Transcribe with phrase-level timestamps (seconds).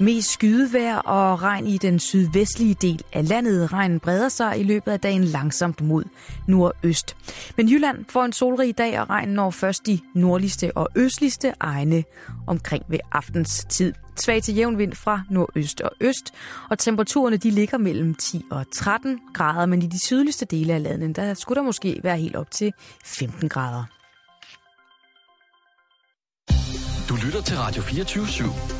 [0.00, 3.72] Mest skydevejr og regn i den sydvestlige del af landet.
[3.72, 6.04] Regnen breder sig i løbet af dagen langsomt mod
[6.48, 7.16] nordøst.
[7.56, 12.04] Men Jylland får en solrig dag, og regnen når først de nordligste og østligste egne
[12.46, 13.92] omkring ved aftens tid.
[14.16, 16.34] Svag til jævn vind fra nordøst og øst,
[16.70, 20.82] og temperaturerne de ligger mellem 10 og 13 grader, men i de sydligste dele af
[20.82, 22.72] landet, der skulle der måske være helt op til
[23.04, 23.84] 15 grader.
[27.08, 28.79] Du lytter til Radio 24 /7.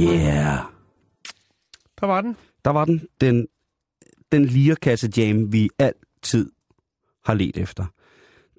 [0.00, 0.58] Yeah.
[2.00, 2.36] Der var den.
[2.64, 3.06] Der var den.
[3.20, 3.48] Den,
[4.32, 6.50] den lirakasse jam, vi altid
[7.24, 7.84] har let efter.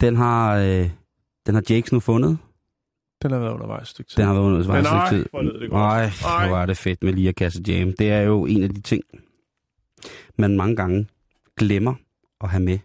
[0.02, 0.90] Den har, øh,
[1.46, 2.38] den har Jakes nu fundet.
[3.22, 4.18] Den har været undervejs et stykke tid.
[4.18, 5.30] Den har været undervejs et stykke tid.
[5.30, 5.72] hvor det.
[5.72, 6.48] Nej, Ej.
[6.48, 7.94] hvor er det fedt med lirakasse jam.
[8.00, 9.04] Det er jo en af de ting,
[10.38, 11.08] man mange gange
[11.58, 11.94] glemmer
[12.42, 12.80] at have med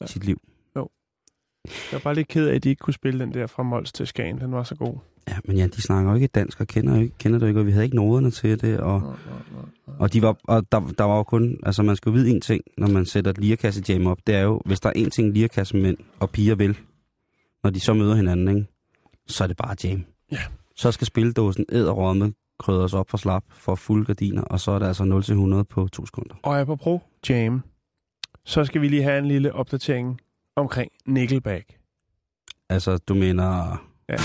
[0.00, 0.04] Ja.
[0.04, 0.40] i sit liv.
[1.64, 3.92] Jeg var bare lidt ked af, at de ikke kunne spille den der fra Mols
[3.92, 4.38] til Skagen.
[4.40, 4.98] Den var så god.
[5.28, 7.60] Ja, men ja, de snakker jo ikke dansk og kender, jo ikke, kender det ikke,
[7.60, 9.16] og vi havde ikke noderne til det, og,
[9.98, 12.40] og, de var, og der, der var jo kun, altså man skal jo vide en
[12.40, 15.10] ting, når man sætter et lirakasse jam op, det er jo, hvis der er en
[15.10, 16.78] ting lirakasse mænd og piger vil,
[17.64, 18.68] når de så møder hinanden, ikke,
[19.26, 20.04] så er det bare jam.
[20.32, 20.40] Ja.
[20.76, 24.86] Så skal spildåsen æderrådme krydres op for slap for fulde gardiner, og så er det
[24.86, 26.34] altså 0 til 100 på to sekunder.
[26.42, 27.62] Og apropos Jam,
[28.44, 30.20] så skal vi lige have en lille opdatering
[30.56, 31.64] omkring Nickelback.
[32.68, 33.84] Altså, du mener...
[34.08, 34.16] Ja.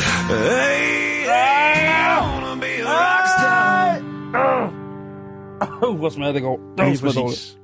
[5.87, 6.85] Uh, hvor smager det går.
[6.85, 7.57] Lige præcis.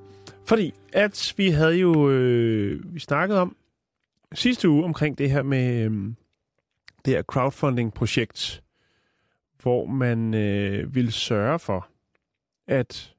[0.45, 3.55] Fordi at vi havde jo, øh, vi snakkede om
[4.33, 5.91] sidste uge omkring det her med øh,
[7.05, 8.63] det her crowdfunding-projekt,
[9.61, 11.87] hvor man øh, ville sørge for,
[12.67, 13.13] at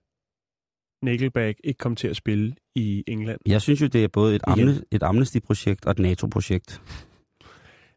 [1.03, 3.41] Nickelback ikke kom til at spille i England.
[3.47, 6.83] Jeg synes jo, det er både et, amne, et Amnesty-projekt og et NATO-projekt.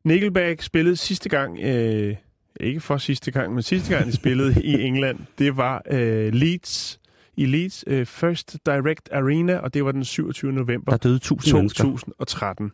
[0.03, 2.15] Nickelback spillede sidste gang, øh,
[2.59, 6.99] ikke for sidste gang, men sidste gang de spillede i England, det var øh, Leeds,
[7.37, 10.53] i Leeds øh, First Direct Arena, og det var den 27.
[10.53, 10.91] november.
[10.91, 11.83] Der døde tusind mennesker.
[11.83, 12.71] 2013.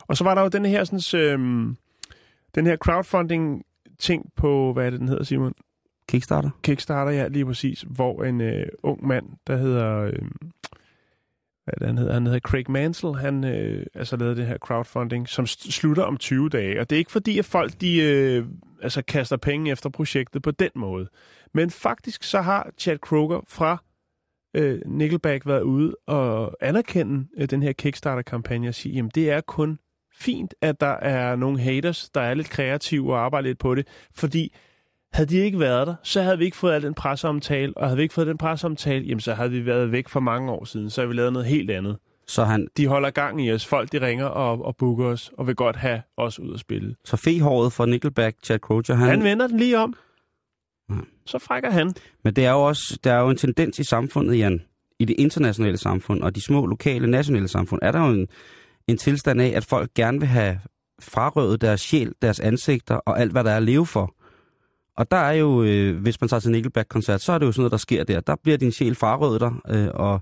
[0.00, 1.76] Og så var der jo den her, sådan, øhm,
[2.54, 3.62] den her crowdfunding
[3.98, 5.54] ting på, hvad er det, den hedder, Simon?
[6.08, 6.50] Kickstarter?
[6.62, 10.12] Kickstarter, ja, lige præcis, hvor en øh, ung mand, der hedder, øh,
[11.64, 15.46] hvad han hedder, han hedder Craig Mansell, han øh, altså lavede det her crowdfunding, som
[15.46, 16.80] slutter om 20 dage.
[16.80, 18.46] Og det er ikke fordi, at folk de, øh,
[18.82, 21.08] altså kaster penge efter projektet på den måde.
[21.54, 23.82] Men faktisk så har Chad Kroger fra
[24.54, 29.40] øh, Nickelback været ude og anerkende øh, den her Kickstarter-kampagne og sige, jamen det er
[29.40, 29.78] kun
[30.14, 33.86] fint, at der er nogle haters, der er lidt kreative og arbejder lidt på det,
[34.14, 34.54] fordi
[35.14, 37.96] havde de ikke været der, så havde vi ikke fået al den presseomtale, og havde
[37.96, 40.90] vi ikke fået den presseomtale, jamen så havde vi været væk for mange år siden,
[40.90, 41.96] så havde vi lavet noget helt andet.
[42.26, 45.46] Så, han, De holder gang i os, folk de ringer og, og booker os, og
[45.46, 46.94] vil godt have os ud at spille.
[47.04, 49.94] så fehåret fra Nickelback, Chad Kroger, han, Han vender den lige om,
[50.90, 50.94] Ja.
[51.26, 51.92] så frækker han.
[52.24, 54.62] Men det er jo også der er jo en tendens i samfundet, Jan,
[54.98, 58.28] i det internationale samfund og de små lokale, nationale samfund, er der jo en,
[58.88, 60.60] en tilstand af, at folk gerne vil have
[61.02, 64.14] frarøvet deres sjæl, deres ansigter og alt, hvad der er at leve for.
[64.96, 67.60] Og der er jo, øh, hvis man tager til Nickelback-koncert, så er det jo sådan
[67.60, 68.20] noget, der sker der.
[68.20, 70.20] Der bliver din sjæl frarøvet dig, øh, og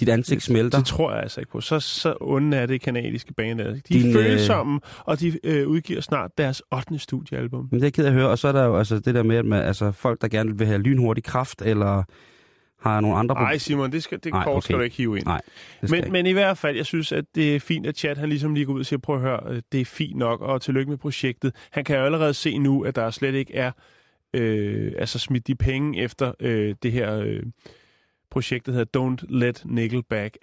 [0.00, 0.78] dit ansigt smelter.
[0.78, 1.60] Det tror jeg altså ikke på.
[1.60, 3.58] Så, så onde er det kanadiske band.
[3.58, 3.64] der.
[3.64, 6.98] De er Din, øh, følsomme, og de øh, udgiver snart deres 8.
[6.98, 7.68] studiealbum.
[7.70, 8.28] Men det er jeg ked af at høre.
[8.28, 10.58] Og så er der jo altså det der med, at man, altså, folk, der gerne
[10.58, 12.02] vil have lynhurtig kraft, eller
[12.80, 13.34] har nogle andre...
[13.34, 14.80] Nej, Simon, det, skal, det Nej, kort skal okay.
[14.80, 15.26] du ikke hive ind.
[15.26, 15.40] Nej,
[15.80, 18.16] det skal Men, men i hvert fald, jeg synes, at det er fint, at Chad
[18.16, 20.40] han ligesom lige går ud og siger, prøv at høre, øh, det er fint nok,
[20.40, 21.54] og tillykke med projektet.
[21.70, 23.70] Han kan jo allerede se nu, at der slet ikke er
[24.34, 27.42] øh, altså smidt de penge efter øh, det her øh,
[28.30, 30.38] projekt, der hedder Don't Let Nickelback.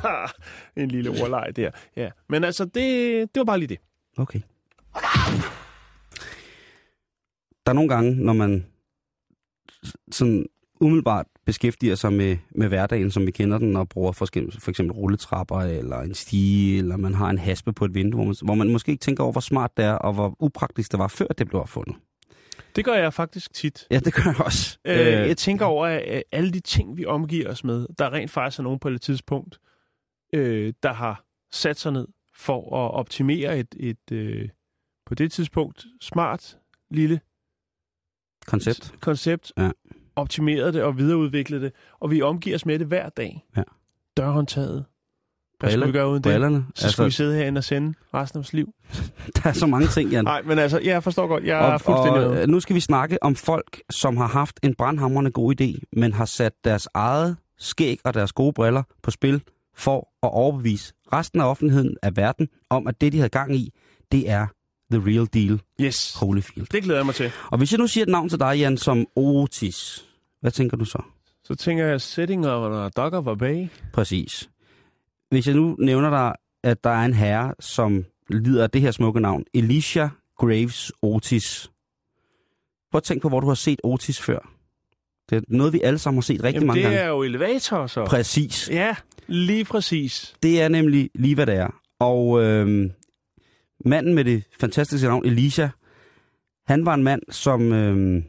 [0.76, 1.70] en lille ordleg der.
[1.96, 2.10] Ja.
[2.28, 2.74] Men altså, det,
[3.34, 3.78] det var bare lige det.
[4.18, 4.40] Okay.
[7.66, 8.66] Der er nogle gange, når man
[10.10, 10.46] sådan
[10.80, 14.26] umiddelbart beskæftiger sig med, med hverdagen, som vi kender den, og bruger for
[14.58, 18.24] for eksempel rulletrapper, eller en stige, eller man har en haspe på et vindue, hvor
[18.24, 20.98] man, hvor man måske ikke tænker over, hvor smart det er, og hvor upraktisk det
[20.98, 21.96] var, før det blev opfundet.
[22.76, 23.86] Det gør jeg faktisk tit.
[23.90, 24.78] Ja, det gør jeg også.
[24.84, 28.30] Øh, jeg tænker over, at øh, alle de ting, vi omgiver os med, der rent
[28.30, 29.60] faktisk er nogen på et tidspunkt,
[30.32, 34.48] øh, der har sat sig ned, for at optimere et, et øh,
[35.06, 36.58] på det tidspunkt smart
[36.90, 37.20] lille
[38.46, 38.92] Koncept.
[39.00, 39.70] koncept, Ja.
[40.16, 43.46] optimeret det og videreudviklet det, og vi omgiver os med det hver dag.
[43.56, 43.62] Ja.
[44.16, 44.84] Dørhåndtaget.
[45.60, 46.32] Hvad skulle vi gøre uden det?
[46.32, 46.64] Brillerne.
[46.74, 48.74] Så skulle vi sidde herinde og sende resten af vores liv.
[49.36, 50.24] der er så mange ting, Jan.
[50.24, 51.44] Nej, men altså, jeg forstår godt.
[51.44, 52.42] Jeg er og, fuldstændig og med.
[52.42, 56.12] øh, nu skal vi snakke om folk, som har haft en brandhamrende god idé, men
[56.12, 59.42] har sat deres eget skæg og deres gode briller på spil
[59.76, 63.72] for at overbevise resten af offentligheden af verden om, at det, de havde gang i,
[64.12, 64.46] det er
[64.92, 66.66] the real deal, Yes, Holyfield.
[66.72, 67.30] det glæder jeg mig til.
[67.50, 70.04] Og hvis jeg nu siger et navn til dig, Jan, som Otis,
[70.40, 71.02] hvad tænker du så?
[71.44, 71.94] Så tænker jeg,
[72.84, 73.68] a dog of a bay.
[73.92, 74.50] Præcis.
[75.30, 76.32] Hvis jeg nu nævner dig,
[76.64, 81.70] at der er en herre, som lider af det her smukke navn, Elisha Graves Otis.
[82.90, 84.52] Prøv at tænk på, hvor du har set Otis før.
[85.30, 86.98] Det er noget, vi alle sammen har set rigtig Jamen, mange det gange.
[87.00, 88.04] er jo elevator, så.
[88.04, 88.70] Præcis.
[88.70, 88.94] Ja,
[89.26, 90.34] lige præcis.
[90.42, 91.80] Det er nemlig lige, hvad det er.
[91.98, 92.90] Og øhm,
[93.84, 95.68] manden med det fantastiske navn, Elisha,
[96.66, 98.24] han var en mand, som øhm,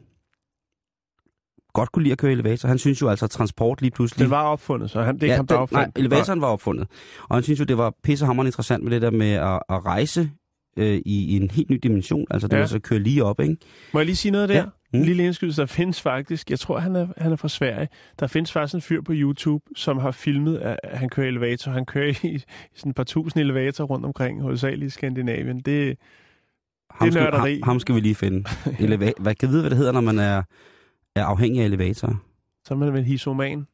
[1.74, 2.68] godt kunne lide at køre elevator.
[2.70, 4.24] Han synes jo altså, at transport lige pludselig...
[4.24, 5.96] Den var opfundet, så han, det er ja, ham, der den, opfandt.
[5.98, 6.88] Nej, elevatoren var opfundet.
[7.30, 10.30] Og han synes jo, det var pissehammerende interessant med det der med at, at rejse
[10.78, 12.26] øh, i, i en helt ny dimension.
[12.30, 12.62] Altså det Ja.
[12.62, 13.58] altså at køre lige op, ikke?
[13.94, 14.56] Må jeg lige sige noget der?
[14.56, 14.64] Ja.
[14.94, 15.00] Mm.
[15.00, 15.62] En lille indskydelse.
[15.62, 17.88] Der findes faktisk, jeg tror, han er, han er fra Sverige.
[18.20, 21.72] Der findes faktisk en fyr på YouTube, som har filmet, at han kører elevator.
[21.72, 22.44] Han kører i, i
[22.76, 25.60] sådan et par tusind elevator rundt omkring, hovedsageligt i Skandinavien.
[25.60, 25.98] Det,
[26.92, 27.54] Ham Det er nørderi.
[27.54, 28.50] ham, ham skal vi lige finde.
[28.86, 30.44] Eleva- hvad kan vide, hvad det hedder, når man er,
[31.16, 32.16] er afhængig af elevatorer?
[32.66, 33.68] så er man vel hisoman.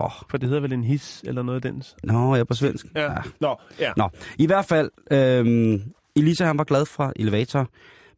[0.00, 1.82] Åh, oh, For det hedder vel en his eller noget af den.
[2.04, 2.86] nå, jeg er på svensk.
[2.96, 3.14] Ja.
[3.40, 3.92] Nå, ja.
[3.96, 4.08] Nå,
[4.38, 5.82] i hvert fald, øhm,
[6.16, 7.68] Elisa han var glad for elevator,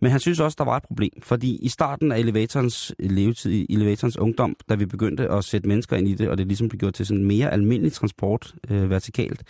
[0.01, 4.17] men han synes også, der var et problem, fordi i starten af elevatorens levetid, elevatorens
[4.19, 6.95] ungdom, da vi begyndte at sætte mennesker ind i det, og det ligesom blev gjort
[6.95, 9.43] til sådan mere almindelig transport øh, vertikalt,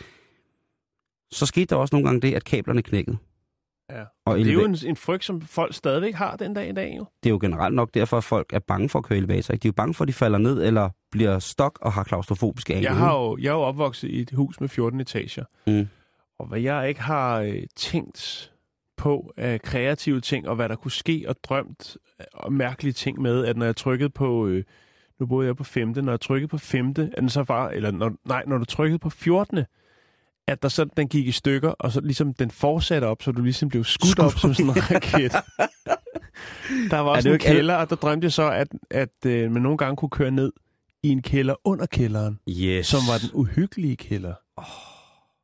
[1.33, 3.17] så skete der også nogle gange det, at kablerne knækkede.
[3.99, 4.05] Ja.
[4.27, 6.95] Og Det er jo en, en frygt, som folk stadigvæk har den dag i dag.
[6.99, 7.07] Jo.
[7.23, 9.53] det er jo generelt nok derfor, at folk er bange for at køre elevator.
[9.55, 9.63] Ikke?
[9.63, 12.75] De er jo bange for, at de falder ned eller bliver stok og har klaustrofobiske
[12.75, 12.89] anlæg.
[12.89, 15.45] Jeg, har jo, jeg er jo opvokset i et hus med 14 etager.
[15.67, 15.89] Mm.
[16.39, 18.53] Og hvad jeg ikke har øh, tænkt
[18.97, 23.21] på af kreative ting, og hvad der kunne ske, og drømt øh, og mærkelige ting
[23.21, 24.65] med, at når jeg trykkede på, øh,
[25.21, 27.91] nu boede jeg på femte, når jeg trykkede på femte, at den så var, eller
[27.91, 29.65] når, nej, når du trykkede på 14.
[30.51, 33.43] at der så, den gik i stykker, og så ligesom den fortsatte op, så du
[33.43, 35.33] ligesom blev skudt op som sådan en raket.
[36.91, 39.63] Der var også en alle- kælder, og der drømte jeg så, at, at øh, man
[39.63, 40.53] nogle gange kunne køre ned
[41.03, 42.87] i en kælder under kælderen Yes.
[42.87, 44.35] som var den uhyggelige kælder.
[44.57, 44.65] Oh.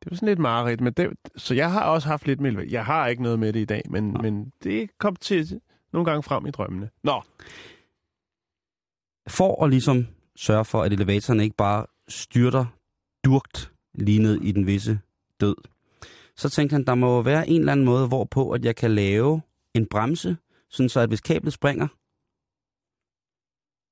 [0.02, 2.66] Det var sådan lidt mareridt, men det, så jeg har også haft lidt med.
[2.70, 5.60] Jeg har ikke noget med det i dag, men, men det kom til
[5.92, 6.90] nogle gange frem i drømmene.
[7.04, 7.22] Nå,
[9.28, 10.06] For at ligesom
[10.36, 12.64] sørge for, at elevatoren ikke bare styrter
[13.24, 15.00] durkt lignede ned i den visse
[15.40, 15.56] død,
[16.36, 19.42] så tænkte han, der må være en eller anden måde, hvorpå at jeg kan lave
[19.74, 20.36] en bremse,
[20.70, 21.86] sådan så at hvis kablet springer,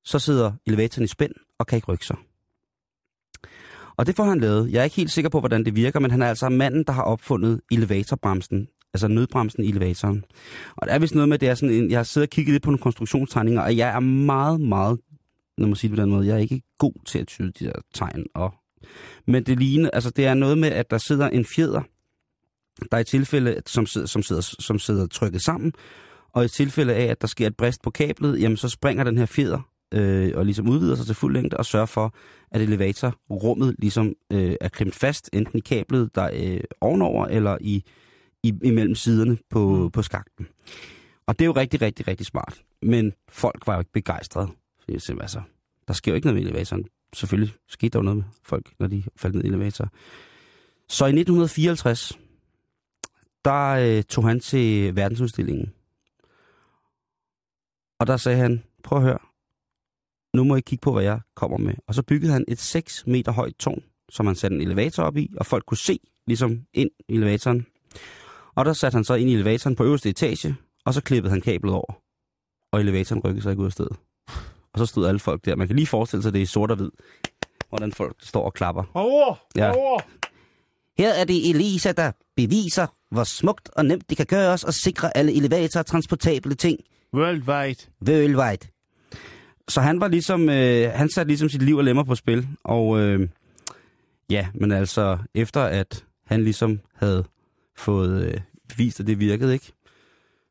[0.04, 2.16] så sidder elevatoren i spænd og kan ikke rykke sig.
[3.96, 4.72] Og det får han lavet.
[4.72, 6.92] Jeg er ikke helt sikker på, hvordan det virker, men han er altså manden, der
[6.92, 10.24] har opfundet elevatorbremsen, altså nødbremsen i elevatoren.
[10.76, 12.52] Og der er vist noget med, det er sådan en, jeg har siddet og kigget
[12.52, 15.00] lidt på nogle konstruktionstegninger, og jeg er meget, meget,
[15.58, 17.64] lad mig sige det på den måde, jeg er ikke god til at tyde de
[17.64, 18.26] der tegn.
[18.34, 18.54] Og,
[19.26, 21.82] men det ligner, altså det er noget med, at der sidder en fjeder,
[22.92, 25.72] der i tilfælde, som sidder, som sidder, som sidder trykket sammen,
[26.32, 29.18] og i tilfælde af, at der sker et brist på kablet, jamen så springer den
[29.18, 29.60] her fjeder
[29.94, 32.14] øh, og ligesom udvider sig til fuld længde og sørger for,
[32.50, 37.84] at elevatorrummet ligesom øh, er klemt fast, enten i kablet, der øh, ovenover, eller i,
[38.42, 39.90] i, imellem siderne på, mm.
[39.90, 40.46] på skakten.
[41.26, 42.62] Og det er jo rigtig, rigtig, rigtig smart.
[42.82, 44.48] Men folk var jo ikke begejstrede.
[44.88, 45.40] Altså,
[45.88, 46.84] der sker jo ikke noget med elevatoren.
[47.14, 49.88] Selvfølgelig skete der jo noget med folk, når de faldt ned i elevator.
[50.88, 52.18] Så i 1954,
[53.44, 55.72] der øh, tog han til verdensudstillingen.
[57.98, 59.18] Og der sagde han, prøv at høre,
[60.34, 61.74] nu må I kigge på, hvad jeg kommer med.
[61.86, 65.16] Og så byggede han et 6 meter højt tårn, som han satte en elevator op
[65.16, 67.66] i, og folk kunne se ligesom ind i elevatoren.
[68.54, 71.40] Og der satte han så ind i elevatoren på øverste etage, og så klippede han
[71.40, 71.92] kablet over.
[72.72, 73.96] Og elevatoren rykkede sig ikke ud af stedet.
[74.74, 75.56] Og så stod alle folk der.
[75.56, 76.90] Man kan lige forestille sig det i sort og hvid,
[77.68, 78.84] hvordan folk står og klapper.
[78.94, 79.72] over, Ja.
[79.76, 80.00] over.
[80.98, 85.16] Her er det Elisa, der beviser, hvor smukt og nemt det kan gøres at sikre
[85.16, 86.78] alle elevatorer transportable ting
[87.14, 87.76] Worldwide.
[88.08, 88.68] worldwide.
[89.68, 92.98] Så han var ligesom, øh, han satte ligesom sit liv og lemmer på spil, og
[93.00, 93.28] øh,
[94.30, 97.24] ja, men altså, efter at han ligesom havde
[97.76, 98.40] fået øh,
[98.76, 99.72] vist, at det virkede, ikke?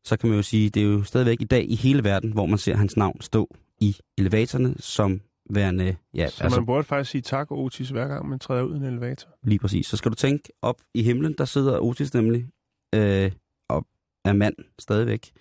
[0.04, 2.46] Så kan man jo sige, det er jo stadigvæk i dag i hele verden, hvor
[2.46, 7.12] man ser hans navn stå i elevatorerne som værende, ja, Så altså man burde faktisk
[7.12, 9.30] sige tak, Otis, hver gang man træder ud i en elevator.
[9.44, 9.88] lige præcis.
[9.88, 12.48] Så skal du tænke op i himlen, der sidder Otis nemlig,
[12.96, 13.32] øh,
[13.70, 13.88] og
[14.26, 15.32] er mand stadigvæk.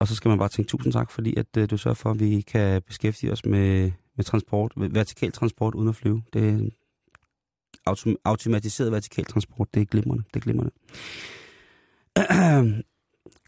[0.00, 2.20] Og så skal man bare tænke tusind tak, fordi at øh, du sørger for, at
[2.20, 6.22] vi kan beskæftige os med, med transport, med vertikal transport uden at flyve.
[6.32, 6.68] Det er
[7.90, 10.72] autom- automatiseret vertikal transport, det er glimrende, det er glimrende.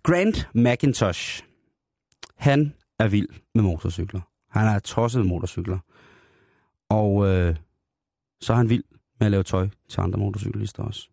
[0.06, 1.42] Grant McIntosh,
[2.36, 4.20] han er vild med motorcykler.
[4.50, 5.78] Han er tosset med motorcykler.
[6.88, 7.56] Og øh,
[8.40, 8.84] så er han vild
[9.20, 11.08] med at lave tøj til andre motorcyklister også.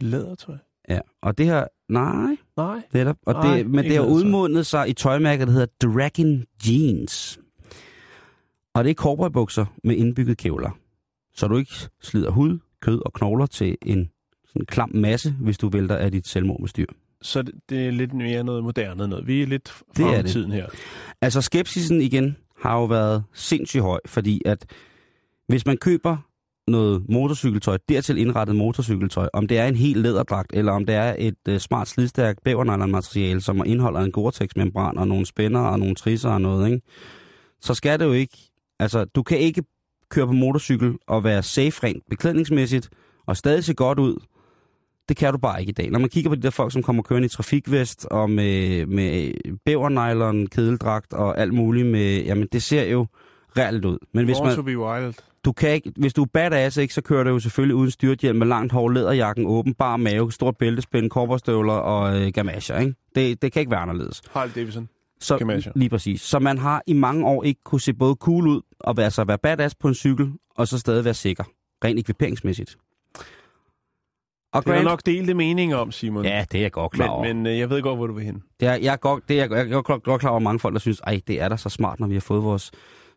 [0.00, 0.56] Lædertøj?
[0.88, 2.82] Ja, og det her, nej, Nej.
[2.92, 3.16] netop.
[3.26, 7.40] Og Nej, det, men det har udmundet sig i tøjmærket, der hedder Dragon Jeans.
[8.74, 10.70] Og det er cowboybukser med indbygget kævler.
[11.34, 14.10] Så du ikke slider hud, kød og knogler til en
[14.46, 16.86] sådan klam masse, hvis du vælter af dit selvmord med styr.
[17.22, 19.26] Så det, det er lidt mere noget moderne noget.
[19.26, 20.30] Vi er lidt Det er det.
[20.30, 20.66] tiden her.
[21.20, 24.66] Altså skepsisen igen har jo været sindssygt høj, fordi at
[25.48, 26.16] hvis man køber
[26.66, 31.16] noget motorcykeltøj, dertil indrettet motorcykeltøj, om det er en helt læderdragt, eller om det er
[31.18, 36.30] et uh, smart slidstærkt bævernylon-materiale, som indeholder en Gore-Tex-membran og nogle spænder og nogle trisser
[36.30, 36.82] og noget, ikke?
[37.60, 38.38] så skal det jo ikke...
[38.78, 39.62] Altså, du kan ikke
[40.10, 42.90] køre på motorcykel og være safe rent beklædningsmæssigt,
[43.26, 44.16] og stadig se godt ud.
[45.08, 45.90] Det kan du bare ikke i dag.
[45.90, 49.32] Når man kigger på de der folk, som kommer kørende i trafikvest og med, med
[49.64, 52.22] bævernylon, kedeldragt og alt muligt med...
[52.24, 53.06] Jamen, det ser jo
[53.58, 53.98] reelt ud.
[54.14, 55.14] Men hvis man, to be wild.
[55.44, 58.38] du kan ikke, hvis du er badass, ikke, så kører du jo selvfølgelig uden styrthjelm
[58.38, 62.78] med langt hår, læderjakken åben, bar mave, stort bæltespænd, korporstøvler og øh, gamasjer.
[62.78, 62.94] Ikke?
[63.14, 64.22] Det, det kan ikke være anderledes.
[64.30, 64.88] Harley Davidson.
[65.20, 65.72] Så, Gamasjer.
[65.76, 66.20] lige præcis.
[66.20, 69.24] Så man har i mange år ikke kunne se både cool ud og være, så
[69.24, 71.44] være badass på en cykel, og så stadig være sikker.
[71.84, 72.76] Rent ekviperingsmæssigt.
[74.52, 76.24] Og Det er der Grant, nok delte meninger om, Simon.
[76.24, 77.24] Ja, det er jeg godt klar over.
[77.24, 78.42] men, men øh, jeg ved godt, hvor du vil hen.
[78.60, 80.58] Det er, jeg, er godt, det er, jeg, jeg er godt, godt klar over mange
[80.58, 82.70] folk, der synes, ej, det er da så smart, når vi har fået vores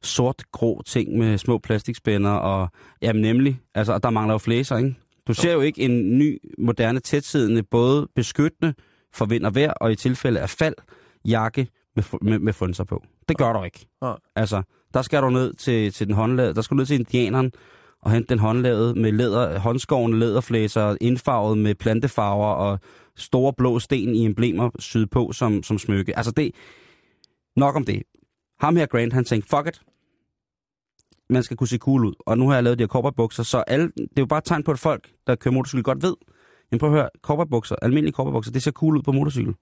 [0.03, 2.69] sort-grå ting med små plastikspænder, og
[3.01, 4.95] jamen nemlig, altså, der mangler jo flæser, ikke?
[5.27, 8.73] Du ser jo ikke en ny, moderne, tætsiddende, både beskyttende
[9.13, 10.75] for vind og vejr, og i tilfælde af fald,
[11.25, 13.03] jakke med, med, med frynser på.
[13.29, 13.87] Det gør du ikke.
[14.01, 14.17] Nej.
[14.35, 14.61] Altså,
[14.93, 17.51] der skal du ned til, til den håndlavede, der skal du ned til indianeren,
[18.05, 22.79] og hente den håndlavet med læder, håndskårende læderflæser, indfarvet med plantefarver og
[23.15, 26.17] store blå sten i emblemer syet på som, som smykke.
[26.17, 26.55] Altså det,
[27.55, 28.03] nok om det.
[28.59, 29.81] Ham her, Grant, han tænkte, fuck it.
[31.29, 32.13] Man skal kunne se cool ud.
[32.19, 34.45] Og nu har jeg lavet de her cowboybukser, så alle, det er jo bare et
[34.45, 36.15] tegn på, at folk, der kører motorcykel, godt ved.
[36.71, 39.55] Men prøv at høre, cowboybukser, almindelige cowboybukser, det ser cool ud på motorcykel.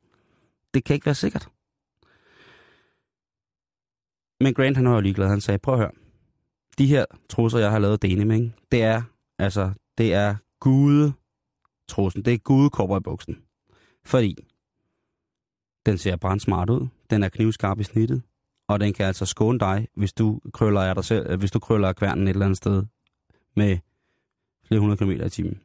[0.74, 1.48] Det kan ikke være sikkert.
[4.40, 5.28] Men Grant, han var jo ligeglad.
[5.28, 5.92] Han sagde, prøv at høre.
[6.78, 8.52] De her trusser, jeg har lavet denim, ikke?
[8.72, 9.02] det er,
[9.40, 11.14] altså, det er gude
[11.88, 12.26] trussen.
[12.26, 13.38] Det er gude cowboybuksen.
[14.06, 14.38] Fordi
[15.86, 16.88] den ser brændsmart ud.
[17.10, 18.22] Den er knivskarp i snittet.
[18.68, 21.88] Og den kan altså skåne dig, hvis du krøller af dig selv, hvis du krøller
[21.88, 22.84] af kværnen et eller andet sted
[23.56, 23.78] med
[24.68, 25.60] flere hundrede kilometer i timen.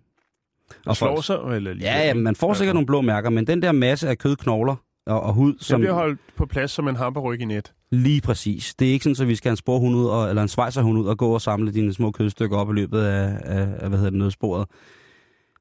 [0.86, 3.46] Og slår folk- sig, eller lige Ja, ja, man får sikkert nogle blå mærker, men
[3.46, 5.60] den der masse af kød, knogler og, og hud, Som...
[5.60, 7.74] som bliver holdt på plads som en hamperryg i net.
[7.90, 8.75] Lige præcis.
[8.75, 10.99] Det er ikke sådan, at vi skal have en sporhund ud, og, eller en svejserhund
[10.99, 13.99] ud og gå og samle dine små kødstykker op i løbet af, af, af hvad
[13.99, 14.66] hedder det, nødsporet.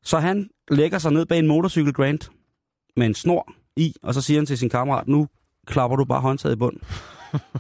[0.03, 2.31] Så han lægger sig ned bag en motorcykel Grant
[2.96, 5.27] med en snor i, og så siger han til sin kammerat, nu
[5.65, 6.77] klapper du bare håndtaget i bund.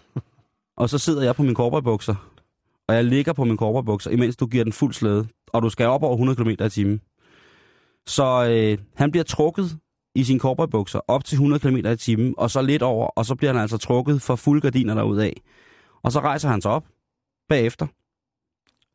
[0.77, 2.15] og så sidder jeg på min korporbukser,
[2.87, 5.87] og jeg ligger på min korporbukser, imens du giver den fuld slæde, og du skal
[5.87, 7.01] op over 100 km i timen.
[8.07, 9.77] Så øh, han bliver trukket
[10.17, 13.35] i sine korporbukser op til 100 km i timen, og så lidt over, og så
[13.35, 15.31] bliver han altså trukket for fuld gardiner derudad.
[16.03, 16.85] Og så rejser han sig op
[17.49, 17.87] bagefter.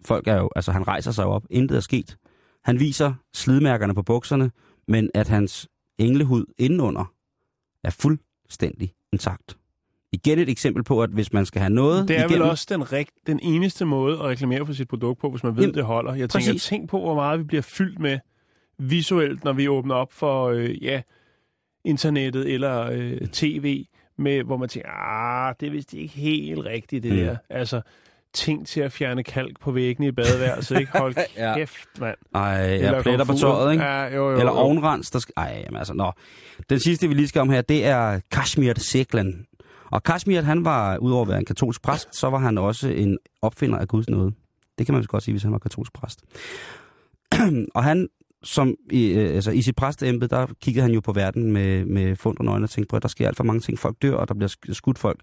[0.05, 2.17] Folk er jo, altså han rejser sig op, intet er sket.
[2.65, 4.51] Han viser slidmærkerne på bukserne,
[4.89, 7.13] men at hans englehud indenunder
[7.85, 9.57] er fuldstændig intakt.
[10.13, 12.67] Igen et eksempel på, at hvis man skal have noget Det er igennem, vel også
[12.69, 15.75] den, rigt, den eneste måde at reklamere for sit produkt på, hvis man ved, Jamen,
[15.75, 16.15] det holder.
[16.15, 16.65] Jeg tænker, præcis.
[16.65, 18.19] tænk på, hvor meget vi bliver fyldt med
[18.91, 21.03] visuelt, når vi åbner op for øh, ja,
[21.85, 23.85] internettet eller øh, tv,
[24.19, 27.19] med, hvor man tænker, ah, det er vist ikke helt rigtigt, det Mm.
[27.19, 27.37] der.
[27.51, 27.81] Altså,
[28.35, 30.99] ting til at fjerne kalk på væggene i badeværelset, ikke?
[30.99, 31.55] Hold Ja.
[31.57, 32.17] kæft, mand.
[32.35, 33.85] Ej, Eller jeg pletter på tøjet, ikke?
[33.85, 35.33] Ja, jo, jo, Eller ovenrens, der skal...
[35.37, 36.13] Ej, jamen altså, nå.
[36.71, 39.47] Den sidste, vi lige skal om her, det er Kashmir Seklan.
[39.91, 43.19] Og Kashmir, han var, udover at være en katolsk præst, så var han også en
[43.43, 44.33] opfinder af Guds nåde.
[44.79, 46.23] Det kan man vist godt sige, hvis han var katolsk præst.
[47.75, 48.09] og han,
[48.45, 52.17] som i, øh, altså, i sit præsteembe, der kiggede han jo på verden med, med
[52.17, 53.79] fundrende øjne og tænkte på, at der sker alt for mange ting.
[53.79, 55.21] Folk dør, og der bliver sk- skudt folk.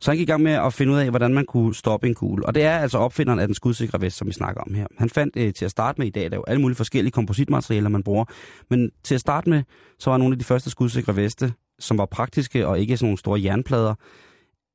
[0.00, 2.14] Så han gik i gang med at finde ud af, hvordan man kunne stoppe en
[2.14, 2.46] kugle.
[2.46, 4.86] Og det er altså opfinderen af den skudsikre vest, som vi snakker om her.
[4.98, 7.12] Han fandt øh, til at starte med i dag, der er jo alle mulige forskellige
[7.12, 8.24] kompositmaterialer, man bruger.
[8.70, 9.62] Men til at starte med,
[9.98, 13.18] så var nogle af de første skudsikre veste, som var praktiske og ikke sådan nogle
[13.18, 13.94] store jernplader,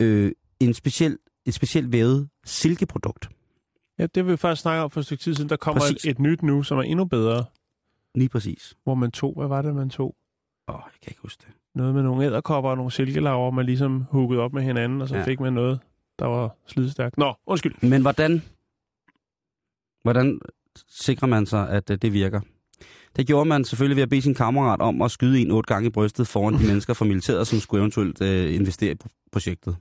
[0.02, 3.30] øh, en speciel et specielt vævet silkeprodukt.
[4.00, 5.50] Ja, det vil vi faktisk snakke om for et stykke tid siden.
[5.50, 7.46] Der kommer et, et nyt nu, som er endnu bedre,
[8.16, 8.74] Lige præcis.
[8.84, 10.16] hvor man tog, hvad var det, man tog?
[10.68, 11.54] Åh, jeg kan ikke huske det.
[11.76, 15.16] Noget med nogle æderkopper og nogle silkelaver, man ligesom huggede op med hinanden, og så
[15.18, 15.24] Ja.
[15.24, 15.80] fik man noget,
[16.20, 17.18] der var slidstærkt.
[17.18, 17.90] Nå, undskyld.
[17.90, 18.42] Men hvordan,
[20.04, 20.40] hvordan
[20.88, 22.42] sikrer man sig, at øh, det virker?
[23.16, 25.88] Det gjorde man selvfølgelig ved at bede sin kammerat om at skyde en otte gange
[25.88, 29.76] i brystet foran de mennesker fra militæret, som skulle eventuelt øh, investere i pro- projektet.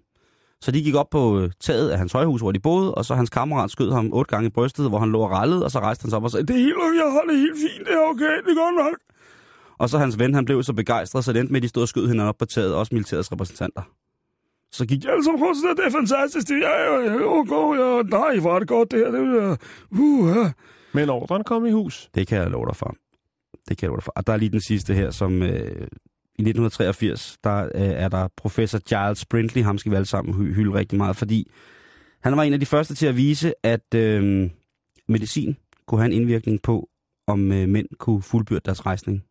[0.63, 3.15] Så de gik op på øh, taget af hans højhus, hvor de boede, og så
[3.15, 5.81] hans kammerat skød ham otte gange i brystet, hvor han lå og rallede, og så
[5.81, 7.87] rejste han sig op og sagde, det er helt okay, jeg har det helt fint,
[7.87, 8.97] det er okay, det godt nok.
[9.79, 11.83] Og så hans ven, han blev så begejstret, så det endte med, at de stod
[11.83, 13.83] og skød hinanden op på taget, også militærets repræsentanter.
[14.73, 18.39] Så gik alle sammen rundt, det er fantastisk, det er jo, jo, jo, jo, nej,
[18.39, 19.57] hvor er det godt, det her, det er,
[19.91, 20.51] uh, uh.
[20.95, 22.11] Men ordren kom i hus.
[22.15, 22.95] Det kan jeg love dig for.
[23.69, 24.13] Det kan jeg love dig for.
[24.17, 25.87] Og der er lige den sidste her, som øh,
[26.41, 30.55] i 1983, der øh, er der professor Giles Brindley, ham skal vi alle sammen hy-
[30.55, 31.51] hylde rigtig meget, fordi
[32.21, 34.51] han var en af de første til at vise, at øh,
[35.09, 35.57] medicin
[35.87, 36.89] kunne have en indvirkning på,
[37.27, 39.25] om øh, mænd kunne fuldbyrde deres rejsning.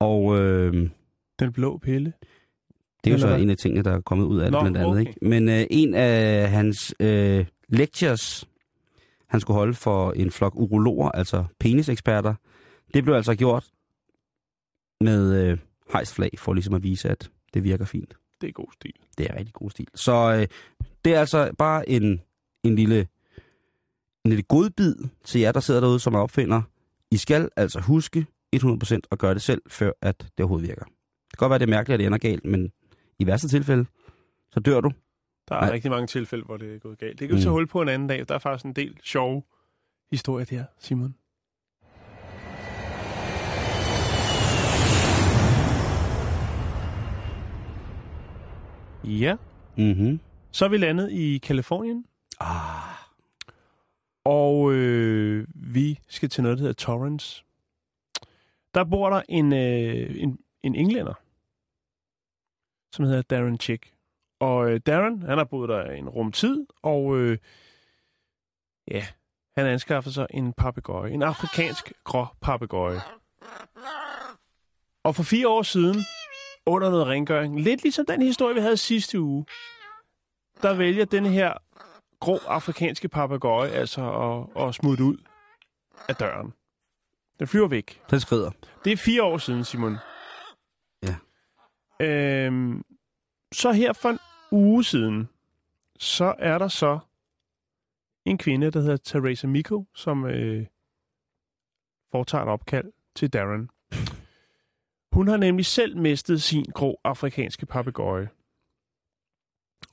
[0.00, 0.90] Og øh,
[1.38, 2.12] Den blå pille.
[3.04, 3.40] det er jo så hvad?
[3.40, 4.90] en af tingene, der er kommet ud af det Nå, blandt andet.
[4.90, 5.00] okay.
[5.00, 5.14] Ikke?
[5.22, 8.48] Men øh, en af hans øh, lectures,
[9.28, 12.34] han skulle holde for en flok urologer, altså peniseksperter,
[12.94, 13.64] det blev altså gjort
[15.00, 15.58] med øh,
[15.92, 18.14] hejsflag, for ligesom at vise, at det virker fint.
[18.40, 18.92] Det er god stil.
[19.18, 19.86] Det er rigtig god stil.
[19.94, 20.46] Så øh,
[21.04, 22.20] det er altså bare en,
[22.64, 23.08] en lille
[24.24, 26.62] en lille godbid til jer, der sidder derude, som er opfinder.
[27.10, 30.84] I skal altså huske 100% at gøre det selv, før at det overhovedet virker.
[30.84, 32.72] Det kan godt være, det er mærkeligt, at det ender galt, men
[33.18, 33.86] i værste tilfælde,
[34.52, 34.90] så dør du.
[35.48, 35.70] Der er Nej.
[35.72, 37.18] rigtig mange tilfælde, hvor det er gået galt.
[37.20, 37.42] Det kan vi Mm.
[37.42, 38.24] tage hul på en anden dag.
[38.28, 39.42] Der er faktisk en del sjove
[40.10, 41.14] historier der, Simon.
[49.04, 49.36] Ja,
[49.76, 50.20] Mhm.
[50.50, 52.06] så er vi landet i Kalifornien,
[52.40, 52.96] Ah,
[54.24, 57.44] og øh, vi skal til noget, der hedder Torrance.
[58.74, 61.14] Der bor der en, øh, en, en englænder,
[62.92, 63.92] som hedder Darren Chick.
[64.40, 67.38] Og øh, Darren, han har boet der en rum tid, og øh,
[68.90, 69.06] ja,
[69.56, 71.10] han anskaffede sig en papegøje.
[71.12, 73.00] En afrikansk grå papegøje.
[75.04, 75.96] Og for fire år siden,
[76.66, 79.46] under noget rengøring, lidt ligesom den historie, vi havde sidste uge,
[80.62, 81.52] der vælger denne her
[82.20, 84.02] grå afrikanske papegøje altså
[84.56, 85.16] at, at smutte ud
[86.08, 86.52] af døren.
[87.38, 88.02] Den flyver væk.
[88.10, 88.50] den skrider.
[88.84, 89.96] Det er fire år siden, Simon.
[91.02, 91.16] Ja.
[92.06, 92.84] Øhm,
[93.52, 94.18] så her for en
[94.52, 95.28] uge siden,
[95.98, 96.98] så er der så
[98.24, 100.66] en kvinde, der hedder Teresa Miko, som øh,
[102.10, 103.70] foretager et opkald til Darren.
[105.22, 108.28] Hun har nemlig selv mistet sin grå afrikanske papegøje.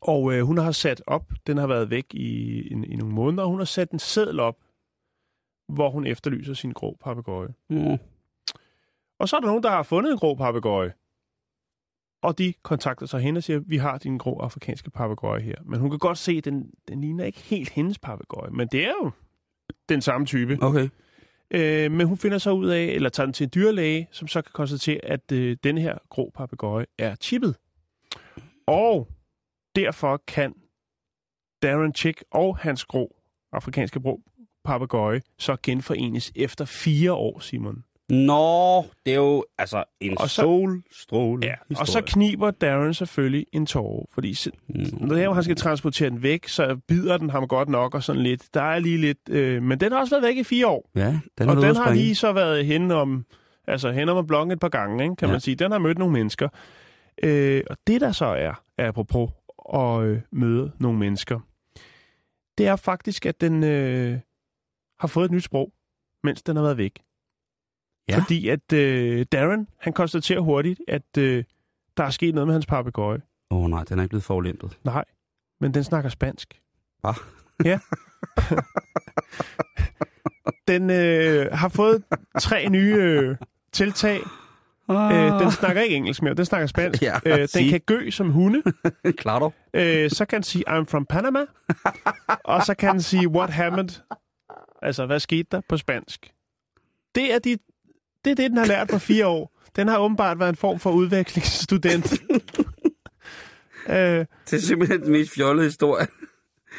[0.01, 2.27] Og øh, hun har sat op, den har været væk i,
[2.61, 4.57] i, i nogle måneder, og hun har sat en seddel op,
[5.67, 7.53] hvor hun efterlyser sin grå papegøje.
[7.69, 7.97] Mm.
[9.19, 10.93] Og så er der nogen, der har fundet en grå papegøje.
[12.21, 15.55] Og de kontakter sig hende og siger, vi har din grå afrikanske papegøje her.
[15.65, 18.51] Men hun kan godt se, at den, den ligner ikke helt hendes papegøje.
[18.51, 19.11] Men det er jo
[19.89, 20.57] den samme type.
[20.61, 20.89] Okay.
[21.51, 24.41] Øh, men hun finder så ud af, eller tager den til en dyrlæge, som så
[24.41, 27.55] kan konstatere, at øh, den her grå papegøje er chippet.
[28.67, 29.07] Og
[29.75, 30.53] derfor kan
[31.61, 33.15] Darren Chick og hans grå
[33.51, 34.21] afrikanske grå
[34.63, 37.83] papegøje så genforenes efter fire år, Simon.
[38.09, 43.45] Nå, det er jo altså en Og så- solstråle Ja, og så kniber Darren selvfølgelig
[43.53, 44.35] en tåre, fordi
[44.67, 45.07] Mm.
[45.07, 48.53] når han skal transportere den væk, så bider den ham godt nok og sådan lidt.
[48.53, 50.89] Der er lige lidt, øh, men den har også været væk i fire år.
[50.95, 53.25] Ja, den og den har lige så været hen om,
[53.67, 55.31] altså hen om blokken et par gange, ikke, kan Ja.
[55.31, 55.55] man sige.
[55.55, 56.49] Den har mødt nogle mennesker.
[57.23, 59.29] Øh, og det der så er, er apropos
[59.75, 61.39] at øh, møde nogle mennesker,
[62.57, 64.19] det er faktisk, at den øh,
[64.99, 65.71] har fået et nyt sprog,
[66.23, 66.99] mens den har været væk.
[68.09, 68.17] Ja.
[68.19, 71.43] Fordi at øh, Darren, han konstaterer hurtigt, at øh,
[71.97, 73.21] der er sket noget med hans papegøje.
[73.51, 74.77] Åh oh, nej, den er ikke blevet forulæmpet.
[74.83, 75.05] Nej,
[75.61, 76.61] men den snakker spansk.
[77.01, 77.11] Hva?
[77.65, 77.79] Ja.
[80.67, 82.03] den øh, har fået
[82.39, 83.35] tre nye øh,
[83.71, 84.19] tiltag.
[84.91, 87.01] Øh, den snakker ikke engelsk mere, den snakker spansk.
[87.07, 87.69] Ja, øh, den sig.
[87.69, 88.63] kan gø som hunde.
[89.17, 89.53] Klar dog.
[89.73, 91.45] Øh, så kan den sige, I'm from Panama.
[92.43, 94.01] og så kan den sige, what happened?
[94.81, 96.31] Altså, hvad skete der på spansk?
[97.15, 97.57] Det er, de,
[98.25, 99.59] det er det, den har lært på fire år.
[99.75, 102.13] Den har åbenbart været en form for udviklingsstudent.
[103.89, 106.07] øh, Det er simpelthen den mest fjollede historie.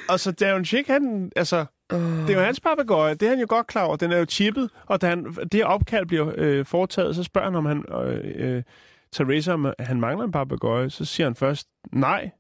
[0.09, 3.47] og så Darren Chick, han, altså, det er jo hans papegøje, det er han jo
[3.49, 3.97] godt klar over.
[3.97, 7.57] Den er jo chippet, og da han, det opkald bliver øh, foretaget, så spørger han,
[7.57, 8.63] om han, øh, øh,
[9.13, 10.91] Teresa, om han mangler en papegøje.
[10.91, 12.31] Så siger han først, nej.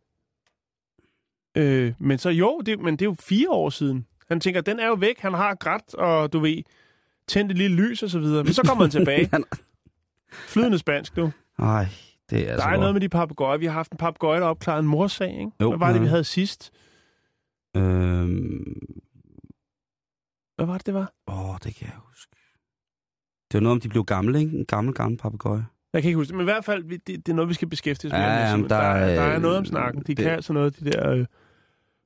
[1.57, 4.07] Øh, men så jo, det, men det er jo fire år siden.
[4.29, 6.63] Han tænker, den er jo væk, han har grædt, og du ved,
[7.31, 8.45] tændt et lille lys og så videre.
[8.45, 9.31] Men så kommer han tilbage.
[10.53, 11.31] Flydende spansk, du.
[11.59, 11.87] Ej,
[12.31, 13.59] det er Der altså er noget med de papegøjer.
[13.59, 15.51] Vi har haft en papegøje, der opklarede en morsag, ikke?
[15.61, 16.03] Jo, Hvad var det, ja.
[16.03, 16.73] vi havde sidst?
[17.77, 18.88] Øhm,
[20.57, 21.12] Hvad var det, det var?
[21.27, 22.37] åh, det kan jeg huske.
[23.53, 24.59] Det var noget om, de blev gamle, ikke?
[24.59, 25.66] En gammel, gammel papegøje.
[25.93, 27.69] Jeg kan ikke huske det, men i hvert fald, det, det er noget, vi skal
[27.69, 28.51] beskæftige os Ja, med.
[28.51, 30.01] jamen, der, der der, er- der er noget om snakken.
[30.03, 31.29] De det- det, kan altså noget, de der øh, Det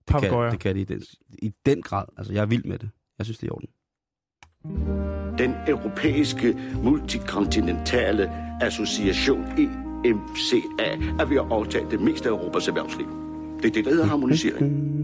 [0.07, 0.51] papegøjer.
[0.51, 1.03] kan, det kan de i den,
[1.43, 2.05] i den grad.
[2.17, 2.91] Altså, jeg er vild med det.
[3.19, 3.69] Jeg synes, det er i orden.
[5.39, 9.45] Den europæiske multikontinentale association
[10.05, 10.87] EMCA
[11.19, 13.07] er ved at overtage det meste af Europas erhvervsliv.
[13.63, 14.95] Det er det, der hedder harmonisering.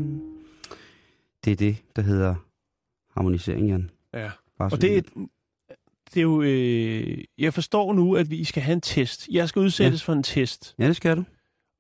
[1.45, 2.35] Det er det, der hedder
[3.15, 3.91] harmonisering, Jan.
[4.15, 4.31] Ja.
[4.59, 5.03] Bare Og det er,
[6.15, 6.43] det er jo...
[6.43, 9.29] Øh, jeg forstår nu, at vi skal have en test.
[9.31, 10.05] Jeg skal udsættes ja.
[10.07, 10.75] for en test.
[10.79, 11.25] Ja, det skal du.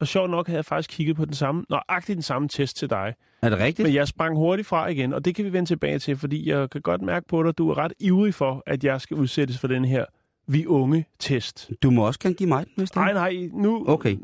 [0.00, 2.90] Og sjovt nok havde jeg faktisk kigget på den samme, nøjagtigt den samme test til
[2.90, 3.14] dig.
[3.42, 3.86] Er det rigtigt?
[3.86, 6.70] Men jeg sprang hurtigt fra igen, og det kan vi vende tilbage til, fordi jeg
[6.70, 9.58] kan godt mærke på dig, at du er ret ivrig for, at jeg skal udsættes
[9.58, 10.04] for den her
[10.48, 11.70] vi unge test.
[11.82, 12.96] Du må også gerne give mig den, hvis det.
[12.96, 13.84] Nej, nej, nu...
[13.88, 14.16] Okay.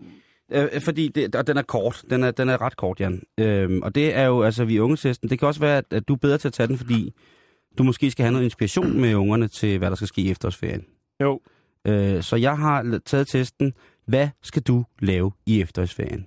[0.52, 2.02] Øh, fordi det, og den er kort.
[2.10, 3.22] Den er, den er ret kort, Jan.
[3.38, 5.30] Øhm, og det er jo, altså, vi unge testen.
[5.30, 7.12] Det kan også være, at, at du er bedre til at tage den, fordi
[7.78, 10.84] du måske skal have noget inspiration med ungerne til, hvad der skal ske i efterårsferien.
[11.20, 11.40] Jo,
[11.86, 13.72] Øh, så jeg har taget testen.
[14.06, 16.26] Hvad skal du lave i efterårsferien?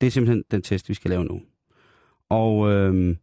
[0.00, 1.42] Det er simpelthen den test, vi skal lave nu.
[2.28, 3.18] Og øhm,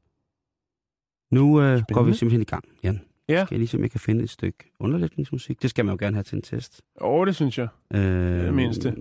[1.32, 3.02] nu øh, går vi simpelthen i gang, Jan.
[3.30, 3.46] Ja.
[3.46, 5.62] Skal jeg lige se, om jeg kan finde et stykke underlægningsmusik?
[5.62, 6.82] Det skal man jo gerne have til en test.
[7.02, 7.68] Åh, det synes jeg.
[7.94, 8.00] Øh,
[8.46, 8.92] det mindste.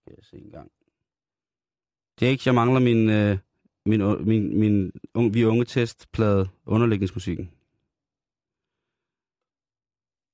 [0.00, 0.70] Skal jeg se en gang.
[2.20, 3.38] Jake, jeg mangler min, øh,
[3.86, 7.50] min, min, min un, vi unge testplade underlægningsmusikken.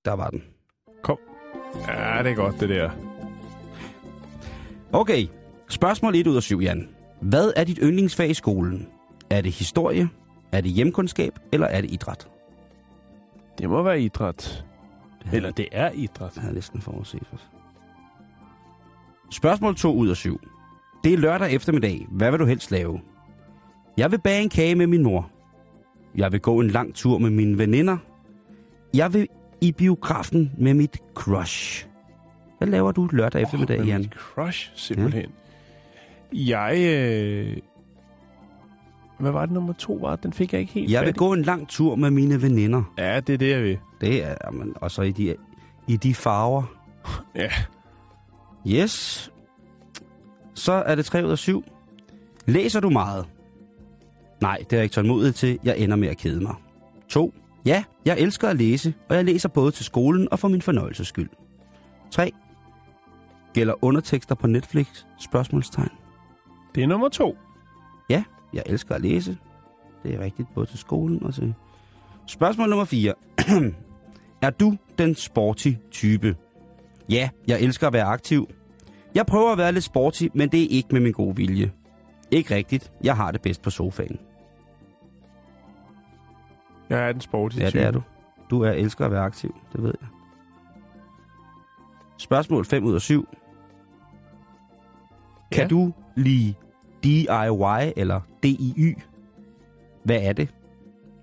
[0.04, 0.44] Der var den.
[1.88, 2.90] Ja, det er godt, det der.
[4.92, 5.26] Okay,
[5.68, 6.88] spørgsmål 1 ud af 7, Jan.
[7.20, 8.88] Hvad er dit yndlingsfag i skolen?
[9.30, 10.08] Er det historie?
[10.52, 11.38] Er det hjemkundskab?
[11.52, 12.28] Eller er det idræt?
[13.58, 14.64] Det må være idræt.
[15.24, 16.30] Det Eller det er idræt.
[16.34, 17.22] det havde jeg næsten forudset.
[19.30, 20.40] Spørgsmål 2 ud af 7.
[21.04, 22.06] Det er lørdag eftermiddag.
[22.10, 23.00] Hvad vil du helst lave?
[23.96, 25.30] Jeg vil bage en kage med min mor.
[26.14, 27.96] Jeg vil gå en lang tur med mine veninder.
[28.94, 29.28] Jeg vil
[29.62, 31.86] i biografen med mit crush.
[32.58, 34.00] Hvad laver du lørdag eftermiddag, med Jan?
[34.00, 35.30] mit crush, simpelthen.
[36.32, 36.68] Ja.
[36.70, 36.78] Jeg...
[36.78, 37.56] Øh...
[39.18, 40.16] Hvad var det nummer to var?
[40.16, 41.12] Den fik jeg ikke helt Jeg vil i.
[41.12, 42.82] gå en lang tur med mine veninder.
[42.98, 43.78] Ja, det er det, jeg vil.
[44.00, 45.34] Det er, jamen, og så i de,
[45.88, 46.62] i de farver.
[47.36, 47.50] Ja.
[48.66, 49.30] Yes.
[50.54, 51.64] Så er det 3 ud af 7.
[52.46, 53.26] Læser du meget?
[54.40, 55.58] Nej, det er jeg ikke tålmodighed til.
[55.64, 56.54] Jeg ender med at kede mig.
[57.08, 57.34] 2.
[57.64, 61.08] Ja, jeg elsker at læse, og jeg læser både til skolen og for min fornøjelses
[61.08, 61.28] skyld.
[62.10, 62.32] 3.
[63.54, 64.86] Gælder undertekster på Netflix?
[65.20, 65.90] Spørgsmålstegn.
[66.74, 67.38] Det er nummer to.
[68.10, 69.38] Ja, jeg elsker at læse.
[70.02, 71.54] Det er rigtigt, både til skolen og til...
[72.26, 73.14] Spørgsmål nummer 4.
[74.42, 76.36] er du den sporty type?
[77.08, 78.48] Ja, jeg elsker at være aktiv.
[79.14, 81.72] Jeg prøver at være lidt sporty, men det er ikke med min gode vilje.
[82.30, 82.92] Ikke rigtigt.
[83.04, 84.18] Jeg har det bedst på sofaen.
[86.96, 88.02] Jeg er den sporty Ja, det er du.
[88.50, 90.08] Du er elsker at være aktiv, det ved jeg.
[92.16, 93.28] Spørgsmål 5 ud af 7.
[95.52, 95.68] Kan Ja.
[95.68, 96.54] du lide
[97.04, 98.98] DIY eller DIY?
[100.04, 100.54] Hvad er det?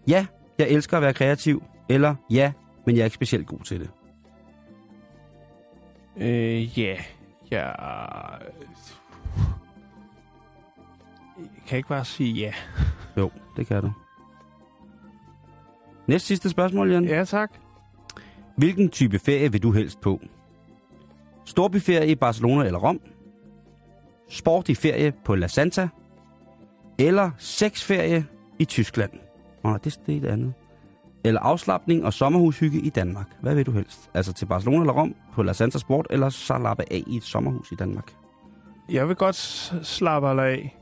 [0.07, 0.25] Ja,
[0.59, 1.63] jeg elsker at være kreativ.
[1.89, 2.51] Eller ja,
[2.85, 3.89] men jeg er ikke specielt god til det.
[6.17, 6.97] Øh, ja.
[7.51, 7.75] Jeg...
[11.37, 12.53] Jeg kan ikke bare sige ja.
[13.17, 13.91] Jo, det kan du.
[16.09, 17.05] Næst sidste spørgsmål, Jan.
[17.05, 17.51] Ja, tak.
[18.57, 20.19] Hvilken type ferie vil du helst på?
[21.45, 22.99] Storbyferie i Barcelona eller Rom?
[24.29, 25.89] Sportig ferie på La Santa?
[26.99, 28.25] Eller sexferie
[28.59, 29.11] i Tyskland?
[29.63, 30.53] Nå, det, det er det andet.
[31.23, 33.27] Eller afslappning og sommerhushygge i Danmark?
[33.41, 34.09] Hvad vil du helst?
[34.13, 37.23] Altså til Barcelona eller Rom, på La Santa Sport, eller så lappe af i et
[37.23, 38.13] sommerhus i Danmark?
[38.89, 39.35] Jeg vil godt
[39.85, 40.77] slappe af.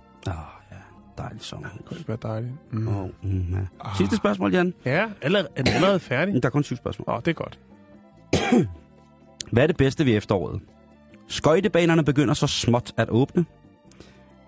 [1.20, 1.68] Åh, oh, ja.
[1.78, 2.54] Det kunne være dejligt.
[2.72, 2.88] Mm.
[2.88, 3.96] Oh, mm, ja.
[3.98, 4.74] Sidste spørgsmål, Jan.
[4.86, 6.44] Ja, allerede, er den allerede færdig?
[6.44, 7.06] Der er kun syv spørgsmål.
[7.10, 7.60] Åh, oh, det er godt.
[9.52, 10.62] Hvad er det bedste ved efteråret?
[11.28, 13.46] Skøjtebanerne begynder så småt at åbne.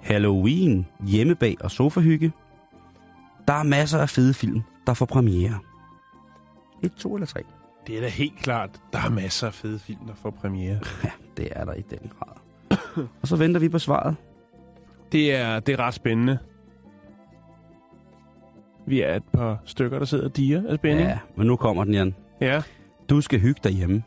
[0.01, 2.31] Halloween, hjemmebag og sofahygge.
[3.47, 5.59] Der er masser af fede film, der får premiere.
[6.83, 7.43] Et, to eller tre?
[7.87, 8.81] Det er da helt klart.
[8.93, 10.79] Der er masser af fede film, der får premiere.
[11.03, 12.33] Ja, det er der i den grad.
[13.21, 14.15] og så venter vi på svaret.
[15.11, 16.37] Det er, det er ret spændende.
[18.89, 21.07] Vi er et par stykker, der sidder og diger af spænding.
[21.09, 22.15] Ja, men nu kommer den, Jan.
[22.41, 22.61] ja.
[23.09, 24.03] Du skal hygge dig hjemme.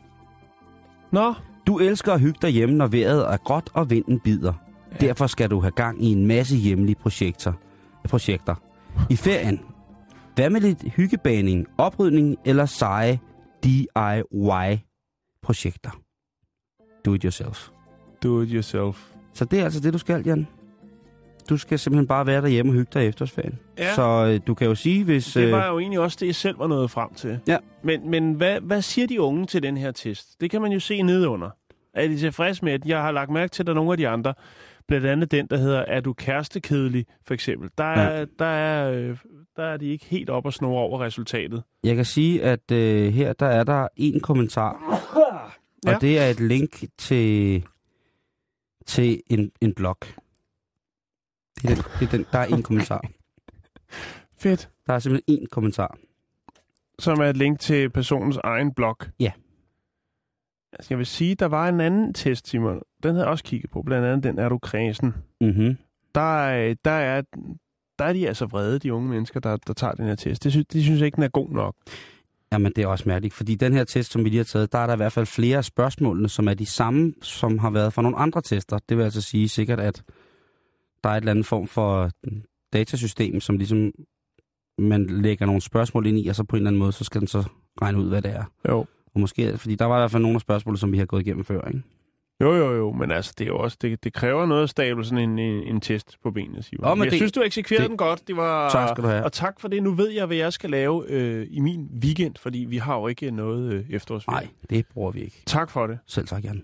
[1.11, 1.33] Nå,
[1.67, 4.53] Du elsker at hygge dig hjemme, når vejret er gråt og vinden bider.
[4.99, 7.53] Derfor skal du have gang i en masse hjemlige projekter.
[8.09, 8.55] projekter.
[9.09, 9.59] I ferien,
[10.35, 13.19] hvad med lidt hyggebaning, oprydning eller seje
[13.63, 15.91] DIY-projekter?
[17.05, 17.69] Do it yourself.
[18.23, 19.11] Do it yourself.
[19.33, 20.47] Så det er altså det, du skal, Jan.
[21.49, 23.59] Du skal simpelthen bare være derhjemme og hygge dig i efterårsferien.
[23.77, 23.95] Ja.
[23.95, 24.01] Så
[24.33, 25.33] øh, du kan jo sige, hvis...
[25.33, 27.39] Det var øh, jo egentlig også det, jeg selv var nået frem til.
[27.47, 27.57] Ja.
[27.83, 30.41] Men, men hvad, hvad siger de unge til den her test?
[30.41, 31.49] Det kan man jo se nedunder.
[31.93, 33.97] Er de tilfredse med, at jeg har lagt mærke til, at der er nogle af
[33.97, 34.33] de andre,
[34.87, 37.69] blandt andet den, der hedder, er du kærestekedelig, for eksempel.
[37.77, 38.25] Der er, ja.
[38.39, 39.17] der er, øh,
[39.55, 41.63] der er de ikke helt op og snore over resultatet.
[41.83, 44.99] Jeg kan sige, at øh, her der er der en kommentar,
[45.85, 45.95] Ja.
[45.95, 47.63] og det er et link til,
[48.85, 49.97] til en, en blog.
[51.63, 53.03] Det er den, det er den, der er en kommentar.
[54.41, 54.69] Fedt.
[54.87, 55.97] Der er simpelthen en kommentar.
[56.99, 58.97] Som er et link til personens egen blog.
[59.19, 59.31] Ja.
[60.73, 62.81] Altså, jeg vil sige, der var en anden test, Simon.
[63.03, 63.81] Den havde jeg også kigget på.
[63.81, 65.13] Blandt andet den, er du kredsen.
[65.41, 65.77] Mm-hmm.
[66.15, 67.21] Der, er- der, er,
[67.99, 70.43] der er de altså vrede, de unge mennesker, der, der tager den her test.
[70.43, 71.75] De synes, de synes ikke, den er god nok.
[72.51, 74.77] Jamen, det er også mærkeligt, fordi den her test, som vi lige har taget, der
[74.79, 77.93] er der i hvert fald flere af spørgsmålene, som er de samme, som har været
[77.93, 78.79] fra nogle andre tester.
[78.89, 80.03] Det vil altså sige sikkert, at
[81.03, 82.09] der er et eller andet form for
[82.73, 83.91] datasystem, som ligesom
[84.77, 87.19] man lægger nogle spørgsmål ind i, og så på en eller anden måde, så skal
[87.21, 87.43] den så
[87.81, 88.43] regne ud, hvad det er.
[88.69, 88.85] Jo.
[89.15, 91.21] Og måske, fordi der var i hvert fald nogle af spørgsmålene, som vi har gået
[91.21, 91.81] igennem før, ikke?
[92.41, 95.05] Jo, jo, jo, men altså, det er jo også, det, det kræver noget at stable
[95.05, 96.87] sådan en, en, en test på benene, Simon.
[96.87, 98.27] Åh, men jeg det- synes, du eksekverede det- den godt.
[98.27, 99.23] Det var, Tak skal du have.
[99.23, 99.83] Og tak for det.
[99.83, 103.07] Nu ved jeg, hvad jeg skal lave øh, i min weekend, fordi vi har jo
[103.07, 104.35] ikke noget øh, efterårsferie.
[104.39, 105.41] Nej, det bruger vi ikke.
[105.45, 105.99] Tak for det.
[106.07, 106.63] Selv tak, Jan.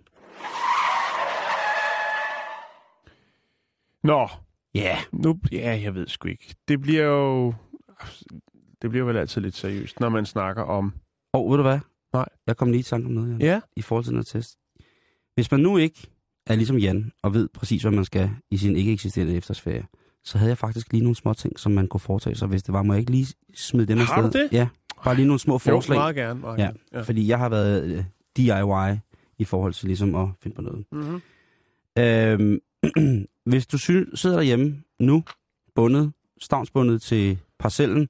[4.03, 4.27] Nå,
[4.75, 4.97] Ja, yeah.
[5.11, 6.55] nu, ja, jeg ved sgu ikke.
[6.67, 7.53] Det bliver jo,
[8.81, 10.93] det bliver vel altid lidt seriøst, når man snakker om,
[11.33, 11.79] og ved du hvad?
[12.13, 12.25] Nej.
[12.47, 14.57] Jeg kom lige i tanke om noget, Jan, ja, i forhold til den test.
[15.35, 16.07] Hvis man nu ikke
[16.47, 19.85] er ligesom Jan, og ved præcis, hvad man skal i sin ikke eksisterende efterårsferie,
[20.23, 22.73] så havde jeg faktisk lige nogle små ting, som man kunne foretage sig, hvis det
[22.73, 22.83] var.
[22.83, 24.41] Må jeg ikke lige smide dem Har afsted?
[24.41, 24.53] du det?
[24.57, 24.67] Ja,
[25.03, 25.97] bare lige nogle små jo, forslag.
[25.97, 26.39] meget gerne.
[26.39, 26.77] Meget Ja, gerne.
[26.93, 27.01] Ja.
[27.01, 28.03] Fordi jeg har været øh,
[28.37, 28.97] DIY
[29.37, 30.85] i forhold til ligesom at finde på noget.
[30.91, 31.21] Mm-hmm.
[31.99, 32.59] Øhm,
[33.49, 35.23] hvis du sy- sidder derhjemme nu,
[35.75, 38.07] bundet, stavnsbundet til parcellen,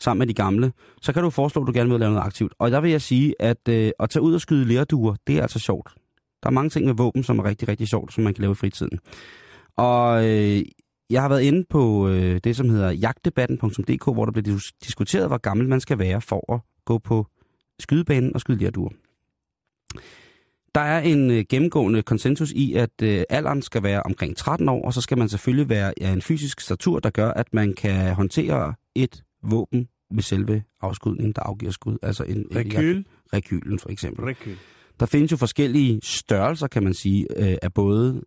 [0.00, 2.54] sammen med de gamle, så kan du foreslå, at du gerne vil lave noget aktivt.
[2.58, 5.42] Og der vil jeg sige, at øh, at tage ud og skyde lærduer, det er
[5.42, 5.94] altså sjovt.
[6.42, 8.52] Der er mange ting med våben, som er rigtig, rigtig sjovt, som man kan lave
[8.52, 8.98] i fritiden.
[9.76, 10.62] Og øh,
[11.10, 15.26] jeg har været inde på øh, det, som hedder jagtdebatten.dk, hvor der bliver dis- diskuteret,
[15.28, 17.26] hvor gammel man skal være for at gå på
[17.78, 18.90] skydebanen og skyde lærduer.
[20.74, 24.84] Der er en øh, gennemgående konsensus i, at øh, alderen skal være omkring 13 år,
[24.84, 28.14] og så skal man selvfølgelig være af en fysisk statur, der gør, at man kan
[28.14, 31.98] håndtere et våben ved selve afskudningen, der afgiver skud.
[32.02, 33.04] Altså en, en Rekyl.
[33.32, 34.24] rekylen for eksempel.
[34.24, 34.56] Rekyl.
[35.00, 38.22] Der findes jo forskellige størrelser, kan man sige, øh, af både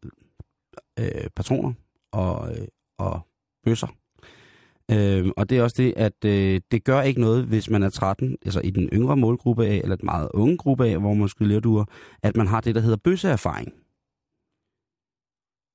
[1.00, 1.74] øh, patroner
[2.12, 3.20] og, øh, og
[3.66, 3.88] bøsser.
[4.92, 7.90] Øh, og det er også det, at øh, det gør ikke noget, hvis man er
[7.90, 11.28] 13, altså i den yngre målgruppe af, eller et meget unge gruppe af, hvor man
[11.28, 11.86] skulle lære duer,
[12.24, 13.74] at man har det, der hedder bøsseerfaring.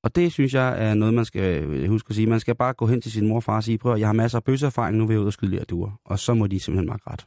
[0.02, 2.26] Og det synes jeg er noget, man skal huske at sige.
[2.26, 4.12] Man skal bare gå hen til sin mor og far og sige, prøv jeg har
[4.12, 6.00] masser af bøsseerfaring, nu vil jeg ud og skyde lære duer.
[6.04, 7.24] Og så må de simpelthen meget ret.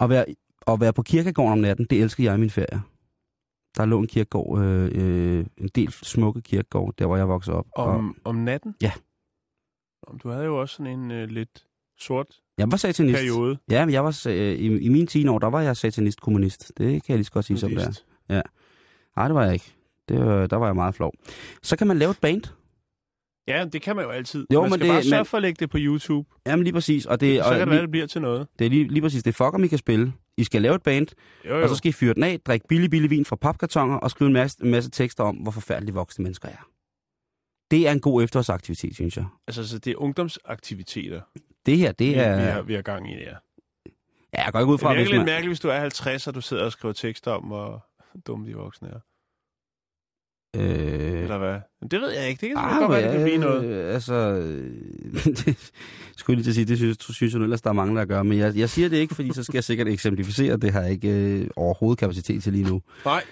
[0.00, 0.24] At være,
[0.66, 2.82] at være på kirkegården om natten, det elsker jeg i min ferie.
[3.76, 7.66] Der lå en kirkegård, øh, øh, en del smukke kirkegård, der hvor jeg voksede op.
[7.72, 8.74] Og Om, om natten?
[8.82, 8.92] Ja.
[10.22, 11.64] Du havde jo også sådan en øh, lidt
[11.98, 12.26] sort
[12.58, 13.16] jeg var satanist.
[13.18, 13.58] periode.
[13.70, 16.72] Ja, men jeg var, øh, i, i mine 10 år, der var jeg satanist-kommunist.
[16.78, 17.84] Det kan jeg lige så godt sige, som det er.
[17.84, 18.06] Nudist.
[19.16, 19.74] Nej, det var jeg ikke.
[20.08, 21.12] Det var, der var jeg meget flov.
[21.62, 22.42] Så kan man lave et band.
[23.48, 24.46] Ja, det kan man jo altid.
[24.52, 26.28] Jo, man men skal det- bare sørge for at lægge det på YouTube.
[26.46, 27.06] Jamen lige præcis.
[27.06, 28.46] Og det, så og kan det være, det bliver til noget.
[28.58, 30.12] det er lige, lige præcis, det er fucker, I kan spille.
[30.36, 31.06] I skal lave et band,
[31.44, 31.62] Jo, jo.
[31.62, 34.26] og så skal I fyre den af, drikke billig, billig vin fra papkartoner og skrive
[34.26, 36.68] en masse, en masse tekster om, hvor forfærdelige voksne mennesker er.
[37.70, 39.26] Det er en god efterårsaktivitet, synes jeg.
[39.46, 41.20] Altså, så det er ungdomsaktiviteter,
[41.66, 42.36] Det her, det vi, er...
[42.36, 43.34] vi, har, vi har gang i der.
[44.34, 45.26] Ja, jeg går ikke ud Det fra, virker hvis lidt man...
[45.26, 47.86] mærkeligt, hvis du er 50, og du sidder og skriver tekster om, hvor
[48.26, 48.98] dumme de voksne er.
[50.56, 51.60] Øh, Eller hvad?
[51.90, 52.40] Det ved jeg ikke.
[52.40, 53.64] Det kan ah, godt være, det ja, kan blive noget.
[53.64, 54.36] øh, Altså,
[55.24, 55.72] det
[56.16, 57.96] skulle jeg lige til at sige, det synes, synes jeg nu ellers, der er mange,
[57.96, 58.22] der gør.
[58.22, 60.56] Men jeg, jeg siger det ikke, fordi så skal jeg sikkert eksemplificere.
[60.56, 62.82] Det har jeg ikke øh, overhovedet kapacitet til lige nu.
[63.04, 63.22] Nej.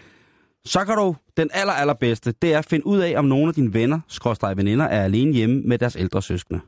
[0.66, 3.54] Så kan du, den aller, allerbedste, det er at finde ud af, om nogle af
[3.54, 6.60] dine venner, skråstrej veninder, er alene hjemme med deres ældre søskende.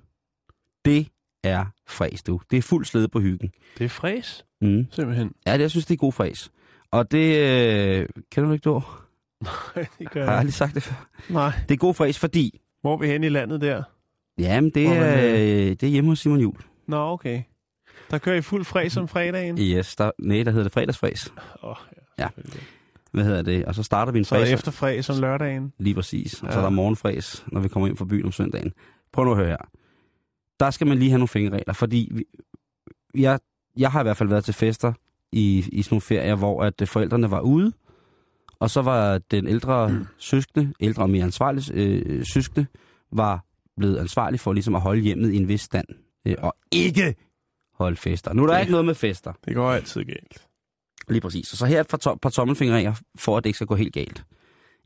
[0.85, 1.09] Det
[1.45, 2.41] er fræs, du.
[2.51, 3.51] Det er fuld slede på hyggen.
[3.79, 4.87] Det er fræs, Mm.
[4.91, 5.33] simpelthen.
[5.47, 6.51] Ja, det, jeg synes, det er god fræs.
[6.91, 8.83] Og det, øh, kan du ikke du?
[9.99, 10.39] det gør Har jeg jeg.
[10.39, 11.09] aldrig sagt det før?
[11.29, 11.53] Nej.
[11.69, 13.83] Det er god fræs, fordi, Hvor er vi henne i landet der?
[14.39, 16.57] jamen, det man, er, øh, det er hjemme hos Simon Jul.
[16.87, 17.43] Nå, okay.
[18.11, 19.59] Der kører I fuld fræs om fredagen.
[19.59, 21.33] Yes, der, nej, der hedder det fredagsfræs.
[21.63, 21.75] Åh,
[22.19, 22.29] Ja.
[22.35, 22.63] selvfølgelig.
[23.19, 24.53] Hvad hedder det, og så starter vi en Så er fræs.
[24.53, 25.73] efterfræ som lørdagen.
[25.79, 26.43] Lige præcis.
[26.43, 26.53] Og ja.
[26.53, 28.73] så er der morgenfræs, når vi kommer ind fra byen om søndagen.
[29.13, 29.57] Prøv nu at høre her.
[30.61, 32.25] Der skal man lige have nogle fingerregler, fordi vi,
[33.15, 33.39] jeg,
[33.77, 34.93] jeg har i hvert fald været til fester
[35.33, 37.73] i, i sådan nogle ferier, hvor at øh, forældrene var ude,
[38.61, 40.07] og så var den ældre mm.
[40.19, 42.67] søskende, ældre og mere ansvarlige øh, søskende,
[43.13, 43.45] var
[43.77, 45.87] blevet ansvarlig for ligesom at holde hjemmet i en vis stand,
[46.27, 47.15] øh, og ikke
[47.75, 48.33] holde fester.
[48.33, 49.33] Nu er der Det- ikke noget med fester.
[49.45, 50.48] Det går altid galt.
[51.11, 51.53] Lige præcis.
[51.53, 53.93] Og så her et par, to- par tommelfingerregler, for at det ikke skal gå helt
[53.95, 54.25] galt.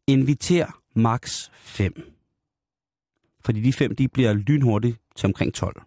[0.06, 1.92] Inviter max 5.
[3.44, 5.82] Fordi de fem, de bliver lynhurtigt til omkring 12.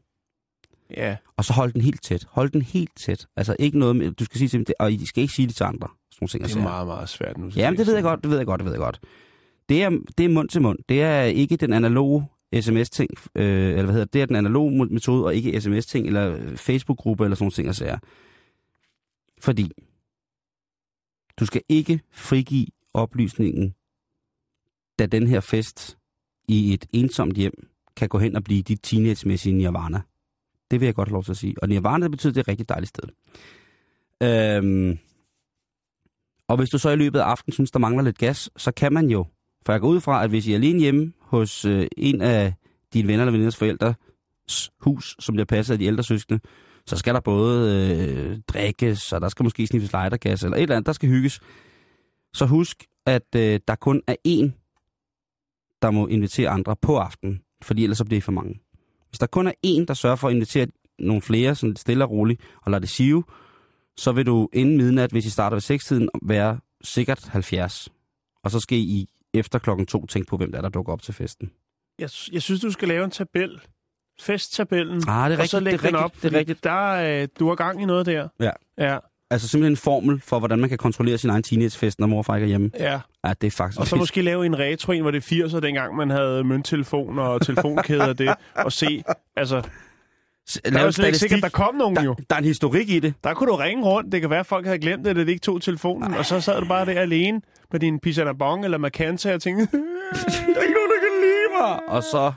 [0.98, 2.26] Ja, Og så hold den helt tæt.
[2.30, 3.28] Hold den helt tæt.
[3.36, 5.48] Altså ikke noget med, du skal sige til dem, det- og I skal ikke sige
[5.48, 5.88] det til andre.
[6.12, 6.63] Sådan nogle ting, det er siger.
[6.63, 7.48] meget, meget svært nu.
[7.56, 9.00] Ja, men det ved jeg godt, det ved jeg godt, det ved jeg godt.
[9.69, 10.80] Det er, det er mund til mund.
[10.89, 12.26] Det er ikke den analoge
[12.62, 16.58] sms-ting, øh, eller hvad hedder det, er den analoge metode, og ikke sms-ting, eller øh,
[16.58, 17.98] Facebook-gruppe, eller sådan nogle ting, jeg siger.
[19.41, 19.71] Fordi
[21.39, 23.76] du skal ikke frigive oplysningen,
[25.00, 25.98] da den her fest
[26.48, 30.02] i et ensomt hjem kan gå hen og blive dit teenage-mæssige nirvana.
[30.71, 31.56] Det vil jeg godt have lov til at sige.
[31.62, 33.10] Og nirvana, betyder, det er et rigtig dejligt sted.
[34.24, 34.98] Øhm,
[36.48, 38.93] og hvis du så i løbet af aftenen synes, der mangler lidt gas, så kan
[38.93, 39.26] man jo,
[39.65, 42.54] for jeg går ud fra, at hvis I er alene hjemme hos øh, en af
[42.93, 46.39] dine venner eller veninders forældres hus, som bliver passet af de ældre søskende,
[46.88, 50.76] så skal der både øh, drikkes, og der skal måske sniffes lightergas, eller et eller
[50.76, 51.39] andet, der skal hygges.
[52.34, 54.52] Så husk, at øh, der kun er én,
[55.82, 58.60] der må invitere andre på aftenen, fordi ellers så bliver det for mange.
[59.10, 60.67] Hvis der kun er én, der sørger for at invitere
[61.00, 63.24] nogle flere, sådan lidt stille og roligt, og lader det sive,
[63.98, 67.89] så vil du inden midnat, hvis I starter ved 6-tiden, være sikkert 70.
[68.43, 71.02] Og så skal I efter klokken to tænke på, hvem der er, der dukker op
[71.02, 71.52] til festen.
[72.00, 73.62] Jeg, jeg synes, du skal lave en tabel.
[74.21, 75.04] Festtabellen.
[75.08, 76.21] Ah, det er og så rigtigt, lægge det den rigtigt, op.
[76.21, 76.63] det er rigtigt.
[76.63, 78.28] Der, øh, du har gang i noget der.
[78.39, 78.51] Ja.
[78.78, 78.97] Ja,
[79.30, 82.25] Altså simpelthen en formel for, hvordan man kan kontrollere sin egen teenagefest, når mor og
[82.25, 82.71] far ikke er hjemme.
[82.80, 82.99] ja.
[83.25, 83.80] Ja, det er faktisk...
[83.80, 87.19] Og så måske lave en retro en, hvor det er 80'er, dengang man havde mønttelefon
[87.19, 88.36] og telefonkæder og det.
[88.56, 89.04] Og se,
[89.36, 92.13] altså, der er lave jo slet ikke sikkert, der kom nogen jo.
[92.13, 93.13] Der, der er en historik i det.
[93.23, 94.12] Der kunne du ringe rundt.
[94.12, 96.13] Det kan være, at folk havde glemt det, eller de ikke tog telefonen.
[96.13, 99.62] Og så sad du bare der alene med din Pisana Bong eller Macanta og tænkte,
[99.71, 101.89] der er ikke nogen, der kan lide mig.
[101.89, 102.34] Og så...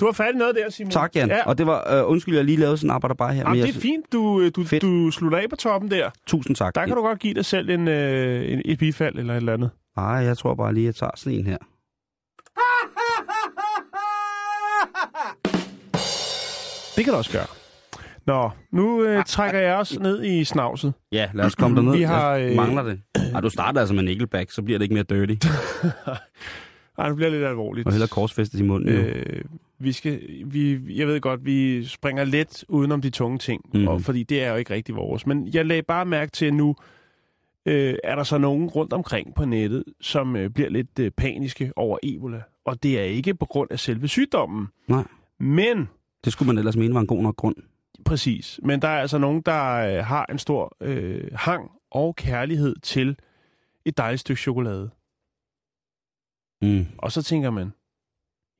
[0.00, 0.90] Du har fat i noget der, Simon.
[0.90, 1.28] Tak, Jan.
[1.28, 1.42] Ja.
[1.46, 1.94] Og det var...
[1.98, 3.40] Øh, undskyld, jeg lige lavede sådan en arbejder bare her.
[3.40, 4.82] Jamen, men det jeg, er fint, du, øh, du, Fedt.
[4.82, 6.10] du slutter af på toppen der.
[6.26, 6.74] Tusind tak.
[6.74, 9.52] Der kan du godt give dig selv en, øh, en, et bifald eller et eller
[9.52, 9.70] andet.
[9.96, 11.56] Nej, jeg tror bare lige, jeg tager sådan en her.
[16.96, 17.46] Det kan du også gøre.
[18.26, 20.92] Nå, nu øh, trækker jeg også ned i snavset.
[21.12, 21.92] Ja, lad os komme derned.
[21.96, 23.00] Vi har, øh, mangler det.
[23.34, 25.46] Ej, du starter altså med Nickelback, så bliver det ikke mere dirty.
[26.98, 27.86] Ej, det bliver lidt alvorligt.
[27.86, 28.88] Og hellere korsfæstes i munden.
[28.88, 29.44] Øh, Øh,
[29.78, 33.82] vi skal, vi, jeg ved godt, vi springer let udenom de tunge ting, Mhm.
[33.82, 33.88] mm.
[33.88, 35.26] og, fordi det er jo ikke rigtig vores.
[35.26, 36.76] Men jeg lagde bare mærke til, at nu
[37.66, 41.72] øh, er der så nogen rundt omkring på nettet, som øh, bliver lidt øh, paniske
[41.76, 42.42] over Ebola.
[42.64, 44.68] Og det er ikke på grund af selve sygdommen.
[44.88, 45.04] Nej.
[45.40, 45.88] Men,
[46.24, 47.56] det skulle man ellers mene var en god nok grund.
[48.04, 52.76] præcis, men der er altså nogen, der øh, har en stor øh, hang og kærlighed
[52.82, 53.16] til
[53.84, 54.90] et dejligt stykke chokolade.
[56.62, 56.86] Mm.
[56.98, 57.72] Og så tænker man,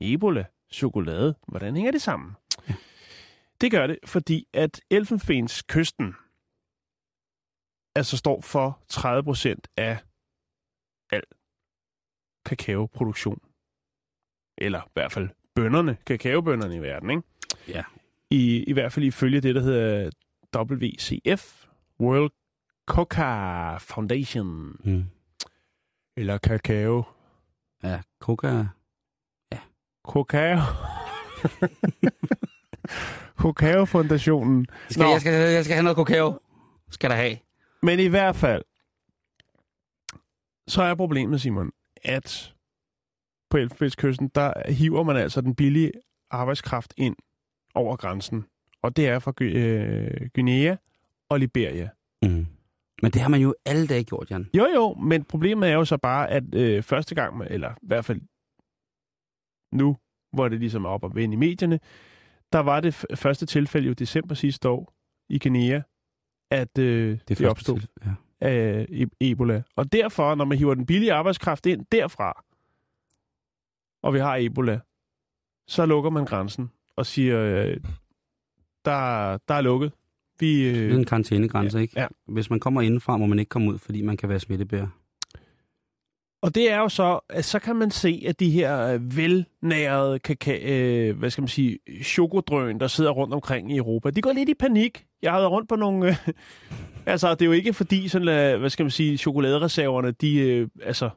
[0.00, 2.36] Ebola, chokolade, hvordan hænger det sammen?
[2.68, 2.74] Ja.
[3.60, 6.14] Det gør det, fordi at Elfenbens kysten
[7.94, 9.98] altså står for 30 procent af
[11.12, 11.22] al
[12.44, 13.40] kakaoproduktion.
[14.58, 17.22] Eller i hvert fald bønderne, kakaobønderne i verden, ikke?
[17.68, 17.84] Ja.
[18.30, 20.10] I, I hvert fald ifølge det, der hedder
[20.56, 21.66] WCF,
[22.00, 22.30] World
[22.86, 25.04] Coca Foundation, Mm.
[26.16, 27.04] eller kakao.
[27.82, 28.66] Ja, coca...
[30.04, 30.58] Kokao.
[33.36, 34.66] Kokao-fondationen.
[34.90, 35.10] Skal, Nå.
[35.10, 36.38] jeg, skal, jeg skal have noget kakao.
[36.90, 37.36] Skal der have.
[37.82, 38.62] Men i hvert fald,
[40.68, 41.70] så er problemet, Simon,
[42.04, 42.54] at
[43.50, 45.92] på Elfenbenskysten, der hiver man altså den billige
[46.30, 47.16] arbejdskraft ind
[47.74, 48.44] over grænsen.
[48.82, 50.76] Og det er fra Gy- øh, Guinea
[51.28, 51.88] og Liberia.
[52.22, 52.46] Mm.
[53.02, 54.50] Men det har man jo alle dage gjort, Jan.
[54.54, 58.04] Jo, jo, men problemet er jo så bare, at øh, første gang, eller i hvert
[58.04, 58.20] fald
[59.72, 59.96] nu,
[60.32, 61.80] hvor det ligesom er op og vende i medierne,
[62.52, 64.94] der var det første tilfælde i december sidste år
[65.28, 65.80] i Guinea,
[66.50, 68.10] at øh, det, det opstod til- Ja.
[68.40, 69.62] af e- Ebola.
[69.76, 72.44] Og derfor, når man hiver den billige arbejdskraft ind derfra,
[74.02, 74.80] og vi har Ebola,
[75.68, 77.76] så lukker man grænsen og siger, øh,
[78.84, 79.92] der, der er lukket.
[80.40, 82.00] Vi, Det er øh, en karantænegrænse, ikke?
[82.00, 82.06] ja.
[82.26, 84.88] Hvis man kommer indenfra, må man ikke komme ud, fordi man kan være smittebærer.
[86.42, 90.18] Og det er jo så, at så kan man se, at de her øh, velnærede
[90.18, 94.32] kaka, øh, hvad skal man sige, chokodrøn, der sidder rundt omkring i Europa, de går
[94.32, 95.04] lidt i panik.
[95.22, 96.16] Jeg har været rundt på nogle øh,
[97.06, 100.68] Altså, det er jo ikke fordi, sådan, øh, hvad skal man sige, chokoladereserverne, de, øh,
[100.82, 101.10] altså,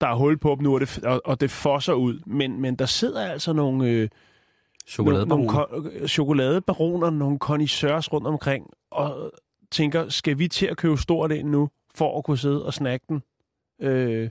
[0.00, 2.20] der er hul på dem nu, og det, og, og det fosser ud.
[2.26, 4.08] Men, men der sidder altså nogle, øh, nogle,
[4.88, 5.68] Chokoladebaroner.
[5.80, 9.32] nogle ko- chokoladebaroner, nogle connoisseurs rundt omkring, og
[9.70, 13.06] tænker, skal vi til at købe stort ind nu, for at kunne sidde og snakke
[13.08, 13.22] den
[13.80, 14.30] øh,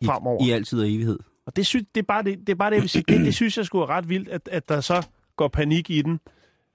[0.00, 0.46] I, fremover?
[0.46, 1.18] I altid og evighed.
[1.46, 3.04] Og det, synes, det, er bare det, det er bare det, jeg vil sige.
[3.08, 5.06] Det, det synes jeg skulle er ret vildt, at, at der så
[5.36, 6.20] går panik i den,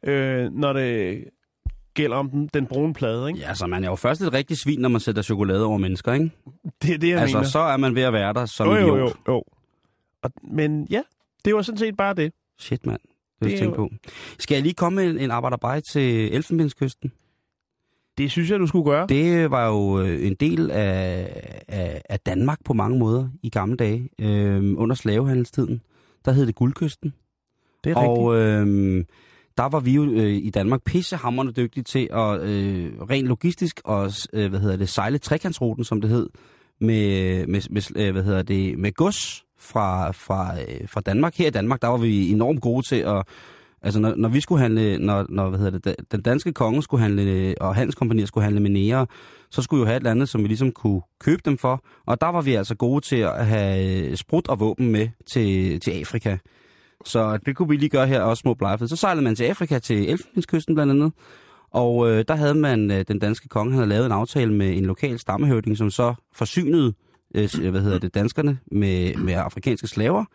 [0.04, 1.24] øh, når det
[1.94, 3.40] gælder om den, den brune plade, ikke?
[3.40, 6.14] Ja, så man er jo først et rigtigt svin, når man sætter chokolade over mennesker,
[6.14, 6.32] ikke?
[6.82, 7.50] Det er det, jeg altså, mener.
[7.50, 9.44] så er man ved at være der som jo, jo, jo, jo.
[10.22, 11.02] Og, men ja,
[11.46, 12.34] det var sådan set bare det.
[12.60, 13.00] Shit, mand.
[13.40, 13.90] Det, Det er tænke på.
[14.40, 17.12] Skal jeg lige komme med en, en arbejderbej til Elfenbenskysten?
[18.18, 19.08] Det synes jeg, du skulle gøre.
[19.10, 21.30] Det var jo øh, en del af,
[21.68, 24.10] af, af Danmark på mange måder i gamle dage.
[24.20, 25.82] Øh, under slavehandelstiden,
[26.26, 27.14] der hed det Guldkysten.
[27.84, 29.06] det er Og øh,
[29.58, 34.12] der var vi jo øh, i Danmark pissehammerende dygtige til at øh, rent logistisk og
[34.34, 36.30] øh, hvad hedder det sejle trekantsruten som det hed
[36.80, 41.48] med med, med øh, hvad hedder det med gods fra fra øh, fra Danmark her
[41.48, 43.28] i Danmark der var vi enormt gode til at
[43.88, 47.02] altså når, når vi skulle handle når, når hvad hedder det den danske konge skulle
[47.02, 49.08] handle øh, og hans kompanier skulle handle med nære
[49.52, 51.84] så skulle vi jo have et eller andet som vi ligesom kunne købe dem for
[52.06, 55.80] og der var vi altså gode til at have øh, sprut og våben med til
[55.80, 56.38] til Afrika
[57.06, 58.88] så det kunne vi lige gøre her også små blegefed.
[58.88, 61.12] Så sejlede man til Afrika, til Elfenbenskysten blandt andet.
[61.72, 64.86] Og øh, der havde man, øh, den danske konge havde lavet en aftale med en
[64.86, 66.94] lokal stammehøvding, som så forsynede,
[67.36, 70.26] øh, hvad hedder det, danskerne med, med afrikanske slaver.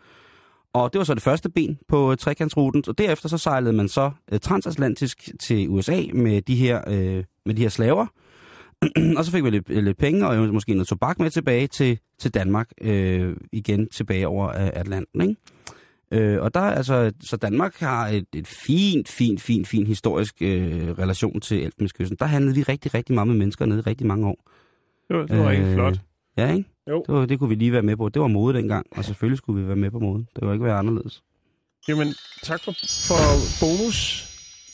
[0.73, 2.83] Og det var så det første ben på øh, trekantsruten.
[2.87, 7.55] Og derefter så sejlede man så øh, transatlantisk til USA med de her, øh, med
[7.55, 8.07] de her slaver.
[9.17, 11.99] og så fik vi lidt, lidt penge og jo måske noget tobak med tilbage til,
[12.19, 12.69] til Danmark.
[12.81, 15.35] Øh, igen tilbage over øh, Atlanten, ikke?
[16.11, 20.35] Øh, og der er altså, så Danmark har et, et fint, fint, fint, fint historisk
[20.41, 22.17] øh, relation til Elfenbenskysten.
[22.19, 24.49] Der handlede vi rigtig, rigtig meget med mennesker nede i rigtig mange år.
[25.07, 25.99] Det var, det var Øh, flot.
[26.37, 26.69] Ja, ikke?
[26.89, 27.03] Jo.
[27.07, 28.09] Det, var, det kunne vi lige være med på.
[28.09, 30.25] Det var mode dengang, og selvfølgelig skulle vi være med på mode.
[30.35, 31.23] Det var ikke være anderledes.
[31.87, 32.07] Jamen,
[32.43, 32.71] tak for,
[33.07, 33.15] for
[33.65, 34.29] bonus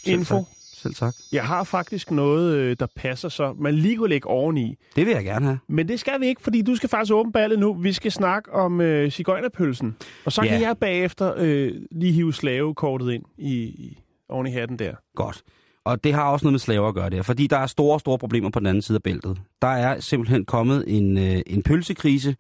[0.06, 0.44] Selv tak.
[0.78, 1.14] Selv tak.
[1.32, 3.54] Jeg har faktisk noget, øh, der passer så.
[3.60, 4.76] Man lige kunne lægge oveni.
[4.96, 5.60] Det vil jeg gerne have.
[5.68, 7.74] Men det skal vi ikke, fordi du skal faktisk åbne ballet nu.
[7.74, 9.96] Vi skal snakke om øh, cigøjnerpølsen.
[10.26, 10.48] Og så Ja.
[10.50, 14.00] kan jeg bagefter øh, lige hive slavekortet ind i, i,
[14.30, 14.94] oven i hatten der.
[15.16, 15.42] Godt.
[15.86, 18.18] Og det har også noget med slaver at gøre der, fordi der er store, store
[18.18, 19.42] problemer på den anden side af bæltet.
[19.62, 22.36] Der er simpelthen kommet en, øh, en pølsekrise,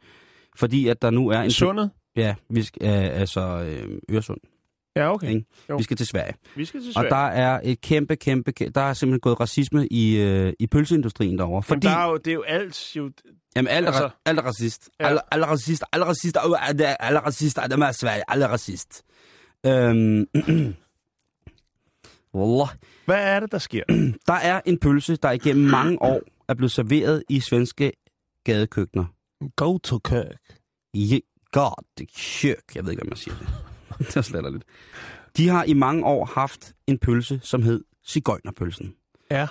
[0.56, 1.52] fordi at der nu er en...
[1.52, 1.92] Sundet?
[2.16, 4.40] Ja, vi skal, øh, altså øh, Øresund.
[4.96, 5.30] Ja, okay.
[5.30, 5.46] Ikke?
[5.78, 6.34] Vi skal til Sverige.
[6.56, 7.10] Vi skal til Og Sverige.
[7.10, 11.38] der er et kæmpe, kæmpe, kæmpe der er simpelthen gået racisme i, øh, i pølseindustrien
[11.38, 11.64] derovre.
[11.64, 12.96] Fordi, der er jo, det er jo alt.
[12.96, 13.12] Jo,
[13.56, 14.90] jamen, alt altså- altså, alt er racist.
[15.00, 15.06] Ja.
[15.06, 15.10] Ja.
[15.10, 16.38] Alle, alle racist, alle racist,
[16.68, 19.04] alle, alle racist, alle er Sverige, alle er racist.
[19.66, 20.26] Øhm,
[22.34, 22.70] Wallah.
[23.10, 23.84] Hvad er det, der sker?
[24.28, 27.92] Der er en pølse, der igennem mange år er blevet serveret i svenske
[28.46, 29.06] gadekøkkener.
[29.56, 30.40] Go to Kirk.
[30.94, 32.76] Je, God, det kjøk.
[32.76, 33.48] Jeg ved ikke, hvad man siger det.
[34.08, 34.64] det er slet lidt.
[35.38, 38.96] De har i mange år haft en pølse, som hed cigøjnerpølsen.
[39.32, 39.48] Ja.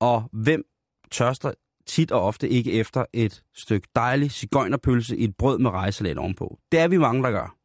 [0.00, 0.64] Og hvem
[1.10, 1.52] tørster
[1.86, 6.58] tit og ofte ikke efter et stykke dejlig cigøjnerpølse i et brød med rejsalat ovenpå?
[6.72, 7.56] Det er vi mange, der gør.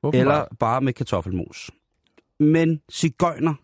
[0.00, 1.70] Hvorfor Eller bare med kartoffelmos.
[2.42, 3.54] Men cigøjner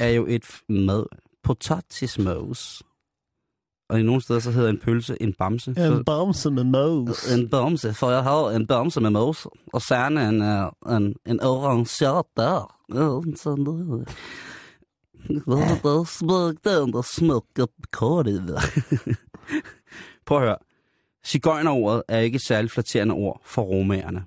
[0.00, 1.04] er jo et mad.
[1.42, 2.82] Potatismos.
[3.88, 5.74] Og i nogle steder så hedder en pølse en bamse.
[5.74, 7.32] så, bamse med mos.
[7.32, 9.46] en bamse, for jeg har en bamse med mos.
[9.72, 10.42] Og særne en,
[10.96, 12.76] en, en orangeret der.
[13.36, 14.08] Sådan noget.
[15.82, 18.58] Der smagte den, der smagte kortet.
[20.26, 20.56] Prøv at høre.
[21.24, 24.24] Cigøjnerordet er ikke et særligt flatterende ord for romagerne.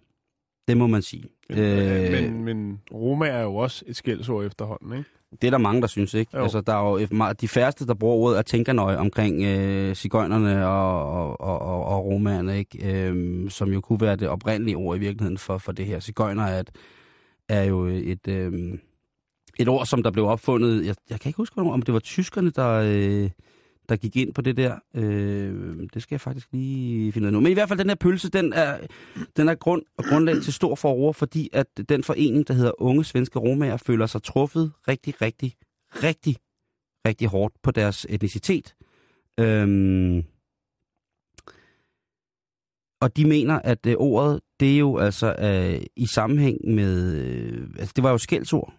[0.67, 1.23] Det må man sige.
[1.49, 2.11] Øh...
[2.11, 5.09] Men, men Roma er jo også et skældsord efterhånden, ikke?
[5.41, 6.37] Det er der mange, der synes, ikke?
[6.37, 6.43] Jo.
[6.43, 11.37] Altså, der er jo de færreste, der bruger ordet, er tænkernøje omkring øh, cigøjnerne og,
[11.39, 13.07] og, og, og, romerne, ikke?
[13.07, 15.99] Øhm, som jo kunne være det oprindelige ord i virkeligheden for, for det her.
[15.99, 16.69] Cigøjner er, et,
[17.49, 18.79] er jo et, øhm,
[19.59, 20.85] et ord, som der blev opfundet...
[20.85, 23.29] Jeg, jeg kan ikke huske, om det var tyskerne, der, øh,
[23.89, 24.79] der gik ind på det der.
[24.95, 27.39] Øh, det skal jeg faktisk lige finde ud af nu.
[27.39, 28.77] Men i hvert fald, den her pølse, den er,
[29.37, 33.39] den er grund, grundlag til stor forår, fordi at den forening, der hedder Unge Svenske
[33.39, 35.55] Romager, føler sig truffet rigtig, rigtig,
[36.03, 36.35] rigtig,
[37.07, 38.75] rigtig hårdt på deres etnicitet.
[39.39, 40.23] Øh,
[43.01, 47.15] og de mener, at øh, ordet, det er jo altså øh, i sammenhæng med...
[47.15, 48.73] Øh, altså, det var jo skældsord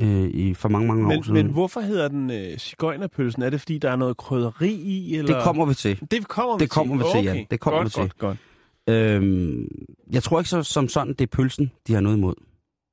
[0.00, 1.34] øh, i, for mange, mange år Men, siden.
[1.34, 3.42] men hvorfor hedder den øh, cigøjnerpølsen?
[3.42, 5.16] Er det, fordi der er noget krydderi i?
[5.16, 5.34] Eller?
[5.34, 6.00] det kommer vi til.
[6.10, 7.24] det kommer vi det kommer vi til, okay.
[7.36, 7.46] Jan.
[7.50, 8.00] Det kommer godt, vi til.
[8.00, 8.38] Godt, godt.
[8.88, 9.68] Øhm,
[10.12, 12.34] jeg tror ikke så, som sådan, det er pølsen, de har noget imod.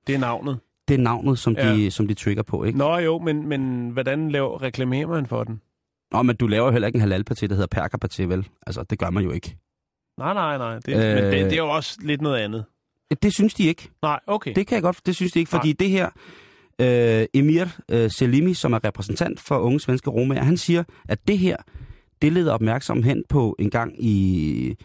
[0.07, 0.59] Det er navnet.
[0.87, 1.73] Det er navnet, som, Ja.
[1.75, 2.77] de, som de trigger på, ikke?
[2.77, 5.61] Nå jo, men, men hvordan laver, reklamerer man for den?
[6.11, 8.47] Nå, men du laver jo heller ikke en halalpaté, der hedder perkerpaté, vel?
[8.67, 9.57] Altså, det gør man jo ikke.
[10.17, 10.79] Nej, nej, nej.
[10.79, 11.15] Det, Øh.
[11.15, 12.65] Men det, det er jo også lidt noget andet.
[13.23, 13.89] Det synes de ikke.
[14.01, 14.53] Nej, okay.
[14.55, 16.09] Det kan jeg godt, det synes de ikke, fordi det her,
[16.81, 21.37] øh, Emir øh, Selimi, som er repræsentant for unge svenske romager, han siger, at det
[21.37, 21.57] her,
[22.21, 24.75] det leder opmærksomhed hen på en gang i,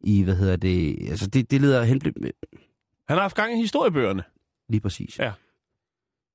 [0.00, 2.32] i hvad hedder det, altså det, det leder hen, Han
[3.08, 4.22] har haft gang i historiebøgerne.
[4.68, 5.18] lige præcis.
[5.18, 5.32] Ja.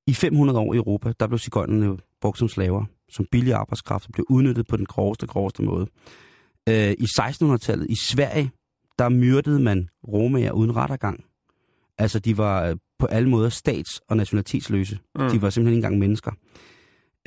[0.06, 4.12] I 500 år i Europa, der blev cigøjnerne brugt som slaver, som billig arbejdskraft, og
[4.12, 5.86] blev udnyttet på den groveste, groveste måde.
[6.68, 8.50] Øh, I 1600-tallet i Sverige,
[8.98, 11.24] der myrdede man romager uden rettergang.
[11.98, 14.98] Altså, de var øh, på alle måder stats- og nationalitetsløse.
[15.18, 15.30] Mm.
[15.30, 16.32] De var simpelthen ikke engang mennesker.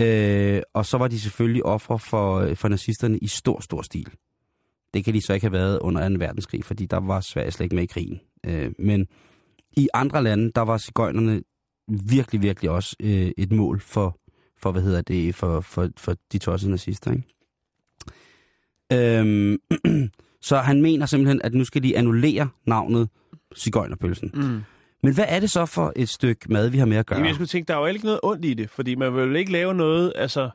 [0.01, 4.07] Øh, og så var de selvfølgelig ofre for, øh, for nazisterne i stor, stor stil.
[4.93, 6.15] Det kan de så ikke have været under 2.
[6.20, 8.20] verdenskrig, fordi der var Sverige slet ikke med i krigen.
[8.45, 9.07] Øh, men
[9.78, 11.41] i andre lande, der var cigøjnerne
[11.88, 14.20] virkelig, virkelig også øh, et mål for,
[14.57, 17.24] for, hvad hedder det, for, for, for de tossede nazister, ikke?
[18.93, 19.57] Øhm,
[20.41, 23.09] så han mener simpelthen, at nu skal de annullere navnet
[23.55, 24.32] cigøjnerpølsen.
[24.34, 24.61] Mm.
[25.04, 27.18] Men hvad er det så for et stykke mad, vi har med at gøre?
[27.18, 29.36] Jamen, jeg skulle tænke, der er jo ikke noget ondt i det, fordi man vil
[29.36, 30.50] ikke lave noget, altså...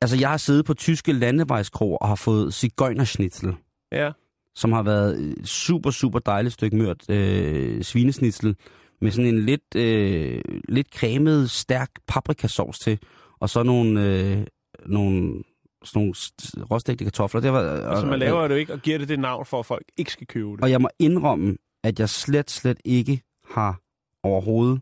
[0.00, 3.54] Altså, jeg har siddet på tyske landevejskroer og har fået cigøjnerschnitzel,
[3.92, 4.10] Ja,
[4.54, 8.56] som har været et super, super dejligt stykke mørt øh, svinesnitzel,
[9.00, 12.98] med sådan en lidt, øh, lidt cremet, stærk paprikasauce til,
[13.40, 14.46] og så nogle, øh,
[14.86, 15.42] nogle,
[15.84, 17.40] sådan nogle st- råstegte kartofler.
[17.40, 19.66] Det var, altså man laver det jo ikke og giver det det navn for, at
[19.66, 20.60] folk ikke skal købe det.
[20.62, 23.80] Og jeg må indrømme, at jeg slet, slet ikke har
[24.22, 24.80] overhovedet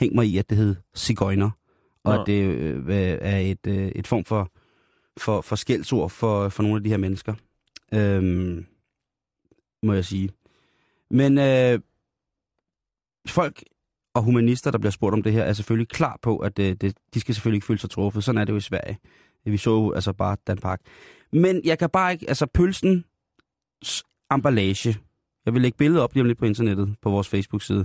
[0.00, 1.50] hængt mig i, at det hed cigøjner.
[2.04, 2.20] Og Nå.
[2.20, 2.84] at det øh,
[3.20, 4.52] er et, øh, et form for,
[5.16, 7.34] for, for skældsord for, for nogle af de her mennesker.
[7.94, 8.66] Øhm,
[9.82, 10.30] må jeg sige.
[11.10, 11.80] Men øh,
[13.28, 13.62] folk
[14.14, 16.96] og humanister, der bliver spurgt om det her, er selvfølgelig klar på, at det, det,
[17.14, 18.24] de skal selvfølgelig ikke føle sig truffet.
[18.24, 18.98] Sådan er det jo i Sverige.
[19.44, 20.80] Vi så jo altså bare Dan Park.
[21.32, 23.04] Men jeg kan bare ikke, altså pølsen,
[24.30, 24.98] emballage,
[25.46, 27.84] jeg vil lægge billedet op lige om lidt på internettet, på vores Facebook-side.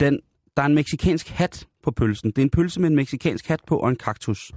[0.00, 0.20] Den,
[0.56, 2.30] der er en meksikansk hat på pølsen.
[2.30, 4.52] Det er en pølse med en meksikansk hat på og en kaktus.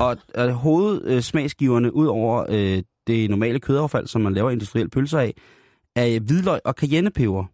[0.00, 5.34] Og øh, hovedsmagsgiverne, ud over øh, det normale kødaffald, som man laver industrielle pølser af,
[5.96, 7.44] er øh, hvidløg og cayennepeber.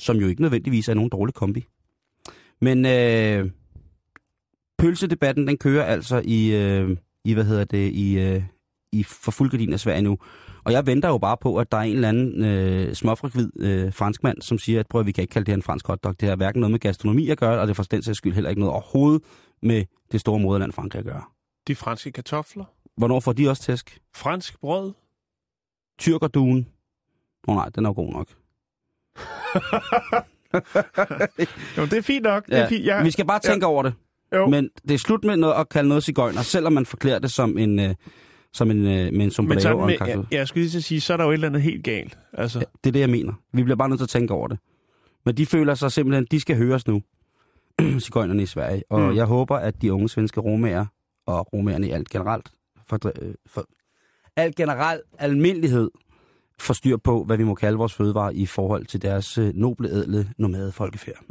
[0.00, 1.64] Som jo ikke nødvendigvis er nogen dårlig kombi.
[2.60, 3.50] Men øh,
[4.78, 8.42] pølsedebatten, den kører altså i, øh, i hvad hedder det, i, øh,
[8.92, 10.18] i for fuldgardin af Sverige nu.
[10.64, 13.92] Og jeg venter jo bare på, at der er en eller anden øh, småfrikvid øh,
[13.92, 16.20] franskmand, som siger, at prøv, at vi kan ikke kalde det her en fransk hotdog.
[16.20, 18.34] Det har hverken noget med gastronomi at gøre, og det er for den sags skyld
[18.34, 19.22] heller ikke noget overhovedet
[19.62, 21.22] med det store moderland Frankrig at gøre.
[21.68, 22.64] De franske kartofler,
[22.96, 23.98] Hvornår får de også tæsk?
[24.14, 24.92] fransk brød.
[25.98, 26.68] Tyrkerduen?
[27.48, 28.28] Åh oh, nej, den er god nok.
[31.78, 32.46] Jo, det er fint nok.
[32.46, 32.86] Det er fint.
[32.86, 33.70] Jeg, Vi skal bare tænke ja.
[33.70, 33.94] over det.
[34.34, 34.46] jo.
[34.48, 37.58] Men det er slut med noget at kalde noget cigøjner, selvom man forklæder det som
[37.58, 37.94] en, øh,
[38.52, 40.26] som en, øh, med en Men sombrero sådan og en kaktus.
[40.30, 42.18] jeg, jeg skulle lige sige, så er der jo et eller andet helt galt.
[42.32, 43.32] Altså, Ja, det er det, jeg mener.
[43.52, 44.58] Vi bliver bare nødt til at tænke over det.
[45.24, 47.02] Men de føler sig simpelthen, de skal høres nu,
[48.00, 48.82] cigøjnerne i Sverige.
[48.90, 49.06] Og Mm.
[49.06, 49.16] mm.
[49.16, 50.86] jeg håber, at de unge svenske romager,
[51.26, 52.50] og romagerne i alt generelt,
[52.88, 53.64] for, øh, for
[54.36, 55.90] alt generelt almindelighed,
[56.60, 59.88] får styr på, hvad vi må kalde vores fødevarer i forhold til deres øh, noble,
[59.90, 61.24] ædle, nomade folkefærd.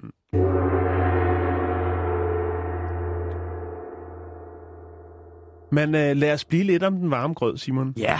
[5.72, 7.94] Men uh, lad os blive lidt om den varme grød, Simon.
[7.98, 8.20] Ja,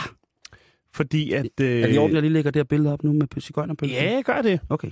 [0.94, 1.46] Fordi at...
[1.62, 3.98] Uh, er det i orden, jeg lige lægger det her billede op nu med cigøjnerpølsen?
[3.98, 4.60] Ja, gør det.
[4.70, 4.92] Okay.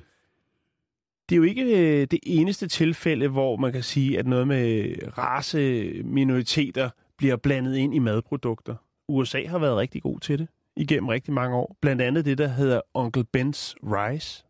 [1.30, 4.96] Det er jo ikke øh, det eneste tilfælde, hvor man kan sige, at noget med
[5.18, 8.76] race-minoriteter bliver blandet ind i madprodukter.
[9.08, 11.78] USA har været rigtig god til det igennem rigtig mange år.
[11.82, 14.46] Blandt andet det, der hedder Uncle Ben's Rice.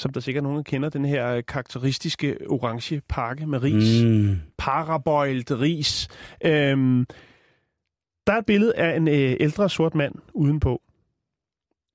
[0.00, 4.04] Som der sikkert nogen der kender, den her karakteristiske orange pakke med ris.
[4.04, 4.36] Mm.
[4.58, 6.08] Paraboiled ris.
[6.44, 7.06] Øhm,
[8.26, 10.82] der er et billede af en øh, ældre sort mand udenpå.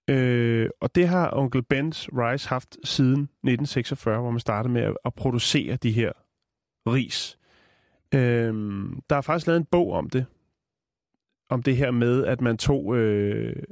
[0.10, 4.97] Øh, og det har onkel Ben's Rice haft siden 1946, hvor man startede med at,
[5.06, 6.12] at producere de her
[6.88, 7.38] ris.
[8.14, 8.53] Øh,
[9.10, 10.26] der er faktisk lavet en bog om det.
[11.49, 13.64] Om det her med, at man tog øh,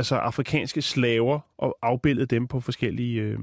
[0.00, 3.38] altså afrikanske slaver og afbildede dem på forskellige øh,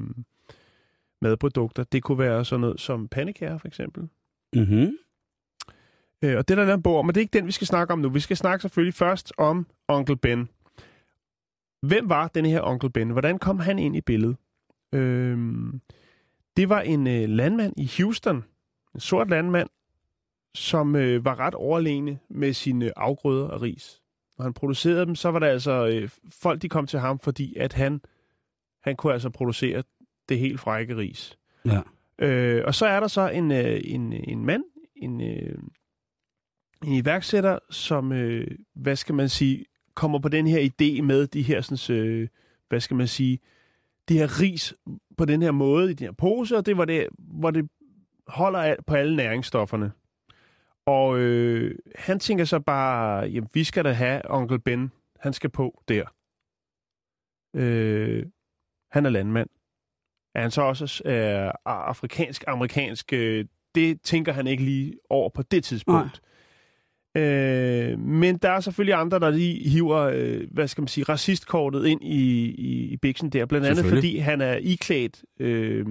[1.22, 1.84] madprodukter.
[1.84, 4.10] Det kunne være sådan noget som pandekager, for eksempel.
[4.54, 4.98] Mm-hmm.
[6.24, 7.68] Øh, og det er der lavet en bog men det er ikke den, vi skal
[7.68, 8.10] snakke om nu.
[8.10, 10.50] Vi skal snakke selvfølgelig først om onkel Ben.
[11.82, 13.10] Hvem var denne her onkel Ben?
[13.10, 14.38] Hvordan kom han ind i billedet?
[14.94, 15.82] Øhm,
[16.58, 18.44] det var en øh, landmand i Houston,
[18.94, 19.70] en sort landmand,
[20.56, 24.02] som øh, var ret overlegne med sine afgrøder af ris.
[24.38, 26.10] Når han producerede dem, så var der altså øh,
[26.42, 28.02] folk, de kom til ham, fordi at han,
[28.84, 29.84] han kunne altså producere
[30.30, 31.38] det helt frække ris.
[31.66, 31.82] Ja.
[32.20, 34.64] Øh, og så er der så en, øh, en, en mand,
[34.96, 35.58] en, øh,
[36.86, 41.42] en iværksætter, som, øh, hvad skal man sige, kommer på den her idé med de
[41.42, 42.28] her, sådan, øh,
[42.70, 43.40] hvad skal man sige,
[44.10, 44.74] de her ris
[45.18, 47.70] på den her måde i de her poser, det var det, hvor det
[48.28, 49.92] holder al- på alle næringsstofferne.
[50.88, 55.50] Og øh, han tænker så bare, jamen vi skal da have onkel Ben, han skal
[55.50, 56.06] på der.
[57.56, 58.26] Øh,
[58.92, 59.50] han er landmand.
[60.36, 63.14] Er han så også øh, afrikansk-amerikansk?
[63.14, 66.22] Øh, det tænker han ikke lige over på det tidspunkt.
[67.18, 71.86] Øh, men der er selvfølgelig andre, der lige hiver, øh, hvad skal man sige, racistkortet
[71.86, 73.46] ind i, i, i biksen der.
[73.46, 75.86] Blandt andet fordi han er iklædt øh,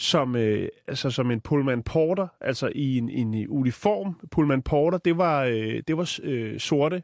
[0.00, 4.20] som, øh, altså som en Pullman Porter, altså i en, en uniform.
[4.30, 7.02] Pullman Porter, det var, øh, det var øh, sorte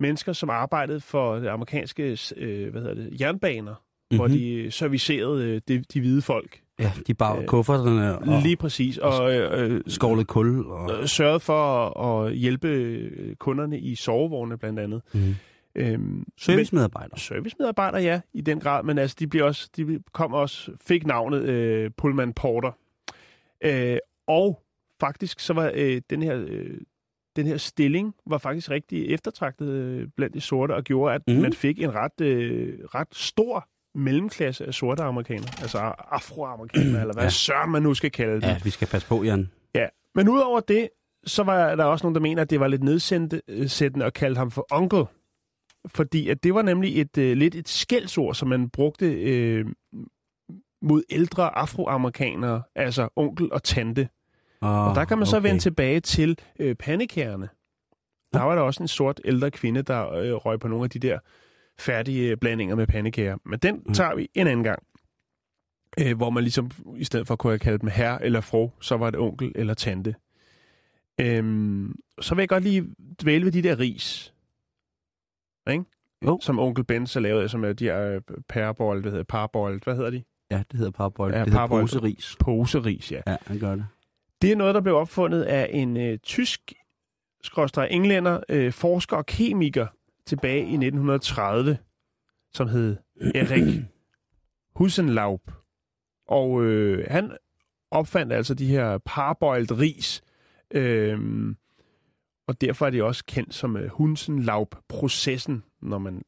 [0.00, 4.16] mennesker, som arbejdede for det amerikanske øh, hvad hedder det, jernbaner, mm-hmm.
[4.18, 4.36] hvor Mhm.
[4.36, 6.60] de servicerede øh, de, de hvide folk.
[6.78, 8.98] Ja, de bar Øh, kufferterne og Lige præcis.
[8.98, 10.66] Og øh, øh, skovlet kul.
[10.66, 15.02] Og, øh, sørget for at, at hjælpe øh, kunderne i sovevogne blandt andet.
[15.12, 15.34] mm.
[15.74, 17.18] Øhm, Servicemedarbejdere.
[17.18, 21.42] servicemedarbejdere, ja, i den grad, men altså, de, bliver også, de kom også, fik navnet
[21.42, 22.72] øh, Pullman Porter.
[23.64, 24.62] Øh, og
[25.00, 26.44] faktisk så var øh, den her...
[26.48, 26.80] Øh,
[27.36, 31.34] den her stilling var faktisk rigtig eftertragtet øh, blandt de sorte, og gjorde, at mm.
[31.34, 35.50] man fik en ret, øh, ret stor mellemklasse af sorte amerikanere.
[35.60, 35.78] Altså
[36.10, 37.28] afroamerikanere, eller hvad Ja.
[37.28, 38.42] søren man nu skal kalde dem.
[38.42, 39.50] Ja, vi skal passe på, Jan.
[39.74, 40.88] Ja, men udover det,
[41.24, 44.50] så var der også nogen, der mener, at det var lidt nedsættende at kalde ham
[44.50, 45.04] for onkel.
[45.86, 49.66] Fordi at det var nemlig et øh, lidt et skældsord, som man brugte øh,
[50.82, 54.08] mod ældre afroamerikanere, altså onkel og tante.
[54.60, 57.48] Oh, Og der kan man så vende tilbage til øh, pandekærerne.
[58.32, 60.98] Der var der også en sort ældre kvinde, der øh, røg på nogle af de
[60.98, 61.18] der
[61.78, 63.36] færdige øh, blandinger med pandekager.
[63.44, 63.94] Men den Mm.
[63.94, 64.82] tager vi en anden gang.
[66.00, 68.96] Øh, hvor man ligesom, i stedet for kunne jeg kalde dem herre eller fru, så
[68.96, 70.14] var det onkel eller tante.
[71.20, 72.86] Øhm, så vil jeg godt lige
[73.22, 74.34] dvæle ved de der ris.
[75.70, 75.84] Ikke?
[76.24, 76.38] Jo.
[76.42, 79.96] Som onkel Ben så lavede, som er de her øh, pærebold, hvad hedder parbold, hvad
[79.96, 80.22] hedder de?
[80.50, 81.32] Ja, det hedder parbold.
[81.32, 81.82] Ja, det hedder parbold.
[81.82, 82.36] poseris.
[82.40, 83.20] Poseris, ja.
[83.26, 83.86] Ja, det gør det.
[84.42, 86.72] Det er noget, der blev opfundet af en øh, tysk
[87.42, 89.86] skråstreg englænder, øh, forsker og kemiker
[90.26, 91.78] tilbage i 1930,
[92.52, 92.96] som hed
[93.34, 93.84] Erik
[94.76, 95.40] Husenlaub.
[96.28, 97.36] Og øh, han
[97.90, 100.22] opfandt altså de her parboiled ris.
[100.70, 101.56] Øhm,
[102.50, 106.22] og derfor er det også kendt som øh, Husenlaub-processen, når man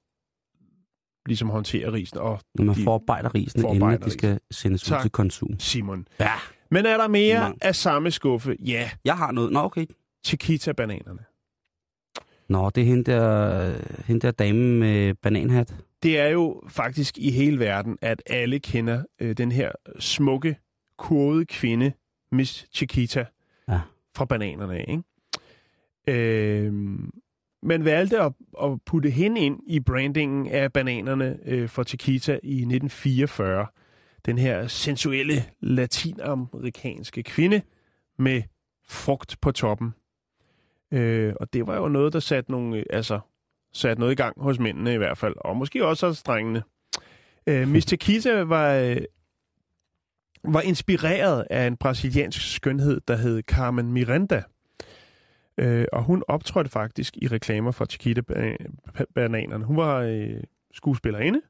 [1.26, 2.18] ligesom håndterer risen.
[2.18, 5.02] Og Når man de forarbejder inden forarbejder de skal sendes ud Tak.
[5.02, 5.58] til konsum.
[5.58, 6.06] Simon.
[6.20, 6.32] Ja.
[6.70, 7.58] Men er der mere Mange.
[7.60, 8.56] af samme skuffe?
[8.60, 9.52] Ja, Jeg har noget.
[9.52, 9.86] Nå, okay.
[10.26, 11.24] Chiquita-bananerne.
[12.48, 13.74] Nå, det er hende der,
[14.06, 15.74] hende der dame med bananhat.
[16.02, 20.56] Det er jo faktisk i hele verden, at alle kender øh, den her smukke,
[20.98, 21.92] kurvede kvinde,
[22.32, 23.24] Miss Chiquita,
[23.68, 23.80] Ja.
[24.16, 25.02] fra bananerne ikke?
[26.07, 26.72] Øh,
[27.62, 28.32] man valgte at,
[28.62, 33.66] at putte hende ind i brandingen af bananerne øh, for Chiquita i 1944.
[34.26, 37.62] Den her sensuelle latinamerikanske kvinde
[38.18, 38.42] med
[38.88, 39.94] frugt på toppen.
[40.92, 43.20] Øh, og det var jo noget, der satte nogle, øh, altså,
[43.72, 46.62] satte noget i gang hos mændene i hvert fald, og måske også hos drengene.
[47.46, 48.96] Øh, Miss Chiquita var, øh,
[50.44, 54.42] var inspireret af en brasiliansk skønhed, der hed Carmen Miranda.
[55.59, 59.64] Øh, og hun optrådte faktisk i reklamer for Chiquita-bananerne.
[59.64, 60.42] Hun var øh,
[60.72, 61.40] skuespillerinde,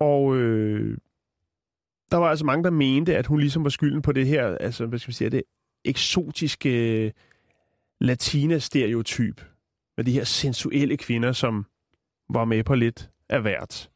[0.00, 0.98] og øh,
[2.10, 4.86] der var altså mange, der mente, at hun ligesom var skylden på det her, altså
[4.86, 5.42] hvad skal vi sige, det
[5.84, 7.12] eksotiske øh,
[8.00, 9.44] latina-stereotyp
[9.96, 11.66] med de her sensuelle kvinder, som
[12.30, 13.90] var med på lidt af hvert.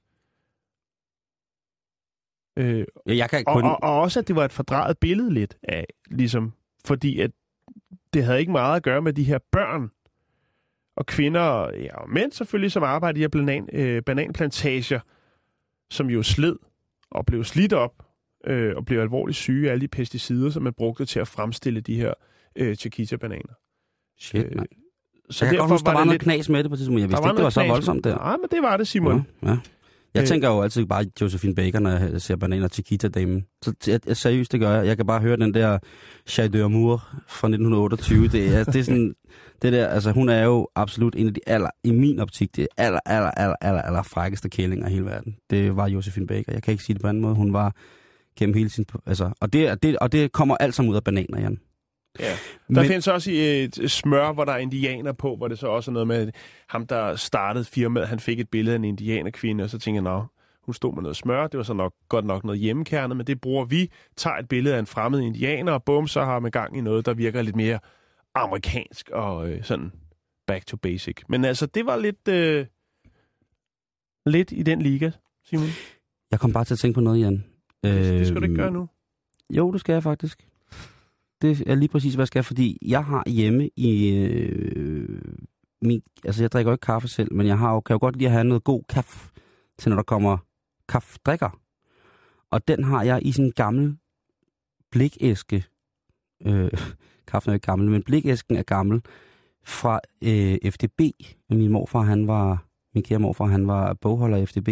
[2.56, 3.64] Øh, jeg kan og, kun...
[3.64, 6.52] og, og også, at det var et fordrejet billede lidt af, ligesom,
[6.84, 7.30] fordi at
[8.14, 9.90] det havde ikke meget at gøre med de her børn
[10.96, 15.00] og kvinder, ja, og mænd selvfølgelig, som arbejdede i de her banan, øh, bananplantager,
[15.90, 16.56] som jo sled
[17.10, 18.02] og blev slidt op
[18.46, 21.80] øh, og blev alvorligt syge af alle de pesticider, som man brugte til at fremstille
[21.80, 22.14] de her
[22.56, 23.54] øh, Chiquita-bananer.
[24.18, 24.68] Shit, mand.
[25.30, 27.00] Så jeg kan godt huske, der var, det noget knas med det på det tidspunkt.
[27.00, 28.16] Jeg vidste ikke, det var så voldsomt der.
[28.16, 29.26] Nej, men det var det, Simon.
[29.42, 29.58] Ja, ja.
[30.14, 30.26] Jeg Øh.
[30.26, 33.46] tænker jo altid bare Josephine Baker, når jeg ser bananer til Kita-damen.
[33.62, 34.86] Så jeg, jeg, seriøst, det gør jeg.
[34.86, 35.78] Jeg kan bare høre den der
[36.28, 38.28] Chai d'Amour fra 1928.
[38.28, 39.14] Det er, det er sådan,
[39.62, 42.68] det der, altså hun er jo absolut en af de aller, i min optik, det
[42.76, 45.36] aller, aller, aller, aller, aller frækkeste kællinger i hele verden.
[45.50, 46.52] Det var Josephine Baker.
[46.52, 47.34] Jeg kan ikke sige det på anden måde.
[47.34, 47.74] Hun var
[48.38, 51.40] gennem hele sin, altså, og det, det, og det kommer alt sammen ud af bananer,
[51.40, 51.58] Jan.
[52.20, 52.24] Ja.
[52.24, 52.36] Der
[52.68, 55.92] Men- findes også et smør, hvor der er indianer på, hvor det så også er
[55.92, 56.32] noget med
[56.68, 58.08] ham, der startede firmaet.
[58.08, 60.24] Han fik et billede af en indianerkvinde, og så tænkte jeg, nå,
[60.62, 61.46] hun stod med noget smør.
[61.46, 63.90] Det var så nok godt nok noget hjemmekernet, men det bruger vi.
[64.16, 67.06] Tager et billede af en fremmed indianer, og bum, så har man gang i noget,
[67.06, 67.78] der virker lidt mere
[68.34, 69.92] amerikansk og øh, sådan
[70.46, 71.16] back to basic.
[71.28, 72.66] Men altså, det var lidt, øh,
[74.26, 75.10] lidt i den liga,
[75.44, 75.66] Simon.
[76.30, 77.44] Jeg kom bare til at tænke på noget, Jan.
[77.84, 78.88] Det, det skal du ikke gøre nu.
[79.50, 80.46] Jo, det skal jeg faktisk.
[81.44, 85.22] Det er lige præcis, hvad jeg skal, fordi jeg har hjemme i øh,
[85.82, 86.02] min...
[86.24, 88.26] Altså, jeg drikker jo ikke kaffe selv, men jeg har jo, kan jo godt lide
[88.26, 89.30] at have noget god kaffe
[89.78, 90.38] til, når der kommer
[90.88, 91.60] kaffedrikker.
[92.50, 93.96] Og den har jeg i sådan en gammel
[94.90, 95.64] blikæske.
[96.46, 96.70] Øh,
[97.28, 99.02] kaffen er ikke gammel, men blikæsken er gammel.
[99.64, 101.00] Fra øh, FDB.
[101.50, 102.64] Min morfar, han var...
[102.94, 104.68] Min kære morfar, han var bogholder i FDB.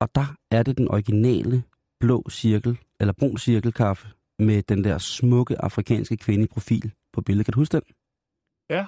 [0.00, 1.62] Og der er det den originale
[2.00, 4.08] blå cirkel, eller brun cirkelkaffe,
[4.38, 7.46] med den der smukke afrikanske kvinde i profil på billedet.
[7.46, 7.82] Kan du huske den?
[8.70, 8.86] Ja.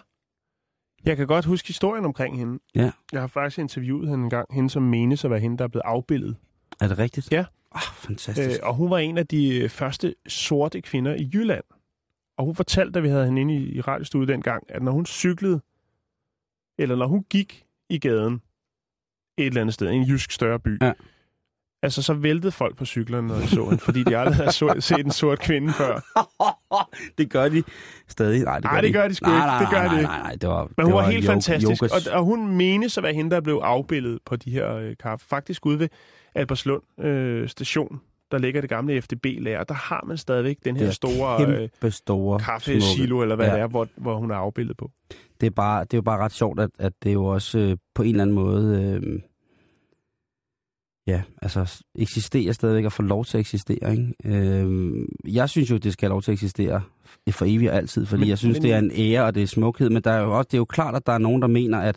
[1.05, 2.59] Jeg kan godt huske historien omkring hende.
[2.75, 2.91] Ja.
[3.13, 4.55] Jeg har faktisk interviewet hende en gang.
[4.55, 6.37] Hende, som menes at være hende, der er blevet afbildet.
[6.81, 7.33] Er det rigtigt?
[7.33, 7.45] Ja.
[7.73, 8.61] Ah, fantastisk.
[8.61, 11.65] Øh, og hun var en af de øh, første sorte kvinder i Jylland.
[12.39, 15.07] Og hun fortalte, da vi havde hende inde i, i radiostudiet dengang, at når hun
[15.07, 15.61] cyklede,
[16.79, 18.35] eller når hun gik i gaden
[19.39, 20.93] et eller andet sted, i en jysk større by, Ja.
[21.83, 24.75] Altså så væltede folk på cyklerne, når de så hende, fordi de aldrig havde så,
[24.79, 26.01] set en sort kvinde før.
[27.19, 27.63] det gør de
[28.09, 28.45] stadig.
[28.45, 29.47] Nej, det gør, Nej, det gør de sgu nej, ikke.
[29.47, 30.09] Nej, Det gør nej, de nej, ikke.
[30.09, 32.25] nej, nej, det var, Men hun det var, var helt jo- fantastisk, yogas- og, og
[32.25, 35.27] hun menes at være hende, der blev afbildet på de her øh, kaffe.
[35.27, 35.89] Faktisk ude ved
[36.35, 38.01] Alberslund øh, station,
[38.31, 41.47] der ligger det gamle FDB-lager, der har man stadigvæk den her er store
[41.83, 43.53] øh, store kaffesilo, eller hvad Ja.
[43.55, 44.91] det er, hvor, hvor hun er afbildet på.
[45.41, 47.59] Det er, bare, det er jo bare ret sjovt, at, at det er jo også
[47.59, 48.99] øh, på en eller anden måde...
[49.05, 49.21] Øh,
[51.11, 53.91] ja, altså eksisterer stadigvæk og får lov til at eksistere.
[53.91, 54.15] Ikke?
[54.25, 54.95] Øh,
[55.29, 56.83] jeg synes jo, det skal have lov til at eksistere
[57.31, 59.43] for evigt og altid, fordi Men- jeg synes, men- det er en ære og det
[59.43, 61.43] er smukhed, men der er jo også, det er jo klart, at der er nogen,
[61.43, 61.97] der mener, at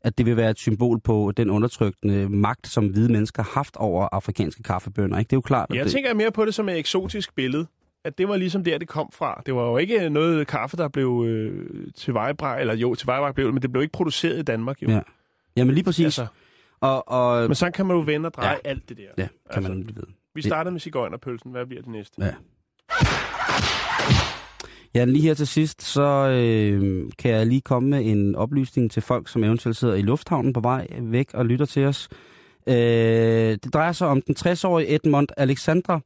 [0.00, 3.76] at det vil være et symbol på den undertrykkende magt, som hvide mennesker har haft
[3.76, 5.18] over afrikanske kaffebønder.
[5.18, 5.28] Ikke?
[5.28, 7.66] Det er jo klart, Jeg det, tænker mere på det som et eksotisk billede.
[8.04, 9.42] At det var ligesom der, det kom fra.
[9.46, 13.34] Det var jo ikke noget kaffe, der blev øh, til vejebræk, eller jo, til vejebræk
[13.34, 14.90] blev men det blev ikke produceret i Danmark jo.
[14.90, 15.00] Ja.
[15.56, 16.04] Jamen lige præcis.
[16.04, 16.26] Altså,
[16.84, 18.54] og, og, men så kan man jo vende og dreje ja.
[18.64, 18.70] Ja.
[18.70, 19.02] alt det der.
[19.02, 20.06] ja, kan altså, man nemlig vide.
[20.34, 21.50] Vi startede med cigøjnerpølsen.
[21.50, 22.24] Hvad bliver det næste?
[22.24, 22.34] Ja.
[24.94, 29.02] Ja, lige her til sidst, så øh, kan jeg lige komme med en oplysning til
[29.02, 32.08] folk, som eventuelt sidder i lufthavnen på vej væk og lytter til os.
[32.66, 32.74] Øh,
[33.64, 36.00] det drejer sig om den 60-årige Edmond Alexandra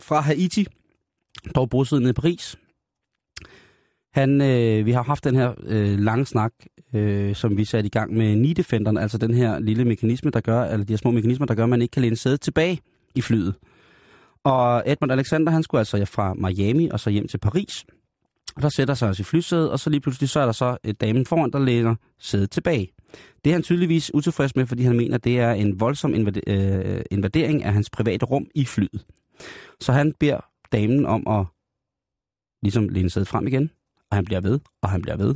[0.00, 0.66] fra Haiti,
[1.54, 2.56] dog bosiddende i Paris.
[4.12, 6.52] Han, øh, vi har haft den her øh, lange snak,
[6.94, 10.62] øh, som vi satte i gang med Nidefenderen, altså den her lille mekanisme, der gør,
[10.62, 12.80] eller de her små mekanismer, der gør, at man ikke kan læne sædet tilbage
[13.14, 13.54] i flyet.
[14.44, 17.84] Og Edmund Alexander, han skulle altså fra Miami og så hjem til Paris.
[18.56, 20.76] Og der sætter sig også i flysædet, og så lige pludselig så er der så
[20.84, 22.92] et damen foran, der læner sædet tilbage.
[23.44, 26.14] Det er han tydeligvis utilfreds med, fordi han mener, det er en voldsom
[26.46, 29.06] øh, invadering af hans private rum i flyet.
[29.80, 30.40] Så han beder
[30.72, 31.46] damen om at
[32.62, 33.70] ligesom læne sædet frem igen,
[34.10, 35.34] og han bliver ved, og han bliver ved,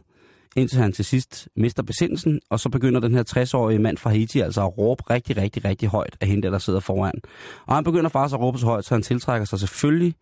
[0.56, 4.40] indtil han til sidst mister besindelsen, og så begynder den her 60-årige mand fra Haiti
[4.40, 7.14] altså at råbe rigtig, rigtig, rigtig højt af hende, der, der sidder foran.
[7.66, 10.14] Og han begynder faktisk at råbe så højt, så han tiltrækker sig selvfølgelig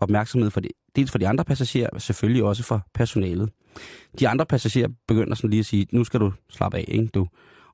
[0.00, 3.50] opmærksomhed for de, dels for de andre passagerer, men selvfølgelig også for personalet.
[4.20, 7.26] De andre passagerer begynder sådan lige at sige, nu skal du slappe af, ikke du?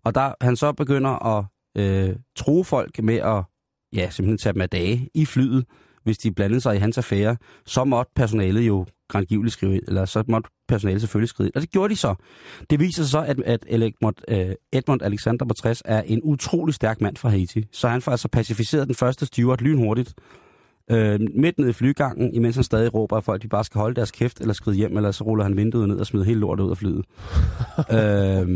[0.05, 1.45] Og der han så begynder at
[1.77, 3.43] øh, true folk med at
[3.95, 5.65] ja, simpelthen tage dem af dage i flyet,
[6.05, 7.37] hvis de blandede sig i hans affære,
[7.67, 11.55] så måtte personalet jo grandgiveligt skrive ind, eller så måtte personalet selvfølgelig skrive ind.
[11.55, 12.15] Og det gjorde de så.
[12.71, 16.75] Det viser sig så, at, at Edmund, øh, Edmund Alexander på 60 er en utrolig
[16.75, 17.65] stærk mand fra Haiti.
[17.73, 20.15] Så han får altså pacificeret den første steward lynhurtigt,
[20.91, 23.95] øh, midt ned i flygangen, imens han stadig råber, at folk de bare skal holde
[23.95, 26.65] deres kæft eller skride hjem, eller så ruller han vinduet ned og smider hele lortet
[26.65, 27.05] ud af flyet.
[27.97, 28.49] øh,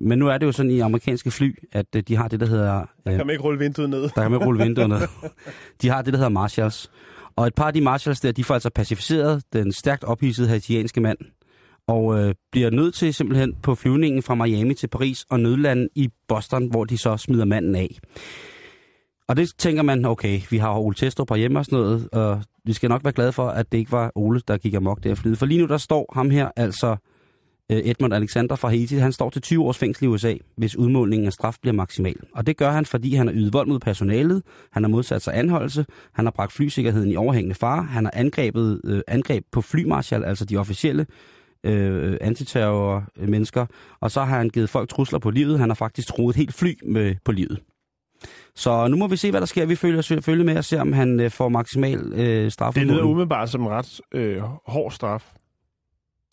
[0.00, 2.46] men nu er det jo sådan i amerikanske fly, at øh, de har det, der
[2.46, 2.80] hedder...
[2.80, 4.00] Øh, Kan man ikke rulle vinduet ned?
[4.02, 4.96] der kan man ikke rulle vinduerne.
[5.82, 6.90] De har det, der hedder Marshalls.
[7.36, 11.00] Og et par af de Marshalls der, de får altså pacificeret den stærkt ophidsede haitianske
[11.00, 11.18] mand,
[11.88, 16.08] og øh, bliver nødt til simpelthen på flyvningen fra Miami til Paris og nødlande i
[16.28, 17.98] Boston, hvor de så smider manden af.
[19.28, 22.72] Og det tænker man, okay, vi har Ole Testrup hjemme og sådan noget, og vi
[22.72, 25.38] skal nok være glade for, at det ikke var Ole, der gik amok der flyet.
[25.38, 26.96] For lige nu, der står ham her, altså
[27.72, 31.26] øh, Edmund Alexander fra Haiti, han står til 20 års fængsel i USA, hvis udmålingen
[31.26, 32.16] af straf bliver maksimal.
[32.34, 35.38] Og det gør han, fordi han har ydet vold mod personalet, han har modsat sig
[35.38, 40.24] anholdelse, han har bragt flysikkerheden i overhængende fare, han har angrebet øh, angreb på flymarshal,
[40.24, 41.06] altså de officielle
[41.64, 43.66] øh, antiterror-mennesker,
[44.00, 46.74] og så har han givet folk trusler på livet, han har faktisk troet helt fly
[46.84, 47.60] med, på livet.
[48.56, 49.66] Så nu må vi se, hvad der sker.
[49.66, 52.74] Vi følger, følger med og ser, om han øh, får maksimal øh, straf.
[52.74, 55.32] Det lyder umiddelbart som en ret øh, hård straf.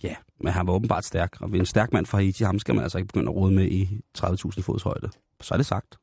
[0.03, 2.83] Ja, men han var åbenbart stærk, og en stærk mand fra Haiti, ham skal man
[2.83, 5.09] altså ikke begynde at rode med i 30.000 fods højde.
[5.41, 5.97] Så er det sagt.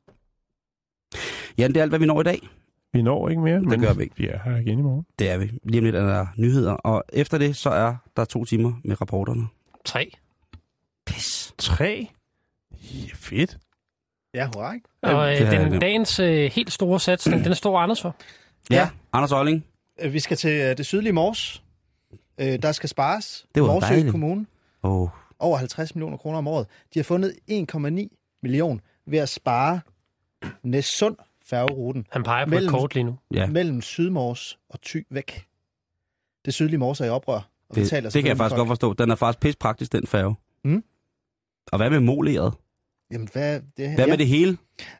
[1.58, 2.48] Ja, det er alt, hvad vi når i dag.
[2.92, 4.16] Vi når ikke mere, men gør vi ikke.
[4.16, 5.06] vi er her igen i morgen.
[5.18, 5.50] Det er vi.
[5.64, 9.00] Lige om lidt er der nyheder, og efter det, så er der to timer med
[9.00, 9.46] rapporterne.
[9.84, 10.10] Tre.
[11.06, 11.54] Pis.
[11.58, 12.08] Tre?
[12.72, 13.58] Ja, fedt.
[14.34, 14.88] Ja, hurra, ikke?
[15.02, 15.80] Og øh, det er den nemt.
[15.82, 18.16] dagens øh, helt store satsning, den står Anders for.
[18.70, 18.88] Ja, Ja.
[19.12, 19.64] Anders Olling.
[20.00, 21.62] Øh, Vi skal til øh, det sydlige Mors.
[22.40, 23.46] Øh, Der skal spares.
[23.54, 24.10] Det var Morsø dejligt.
[24.10, 24.46] Kommune.
[24.82, 25.08] Åh, oh,
[25.38, 26.66] Over 50 millioner kroner om året.
[26.94, 29.80] De har fundet 1,9 million ved at spare
[30.62, 31.16] Næssund
[31.46, 33.18] færgeruten Han peger på Mellem- et kort lige nu.
[33.34, 33.46] ja.
[33.46, 35.46] mellem Sydmors og Thy væk.
[36.44, 37.40] Det sydlige Mors er i oprør.
[37.68, 38.92] Og Det, det kan jeg faktisk godt forstå.
[38.92, 40.34] Den er faktisk pis praktisk, den færge.
[40.64, 40.84] Mm.
[41.72, 42.54] Og hvad med moleret?
[43.12, 44.56] Jamen, hvad, det, Hvad med det hele?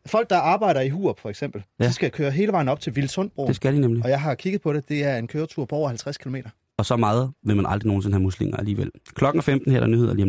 [0.07, 1.85] Folk, der arbejder i Hurup, for eksempel, Ja.
[1.85, 1.89] ja.
[1.89, 3.49] de skal køre hele vejen op til Vildsundbroen.
[3.49, 4.05] Det skal de nemlig.
[4.05, 4.89] Og jeg har kigget på det.
[4.89, 6.37] Det er en køretur på over 50 km.
[6.79, 8.91] Og så meget vil man aldrig nogensinde have muslinger alligevel.
[9.15, 10.29] Klokken er 15 her er der nyheder lige om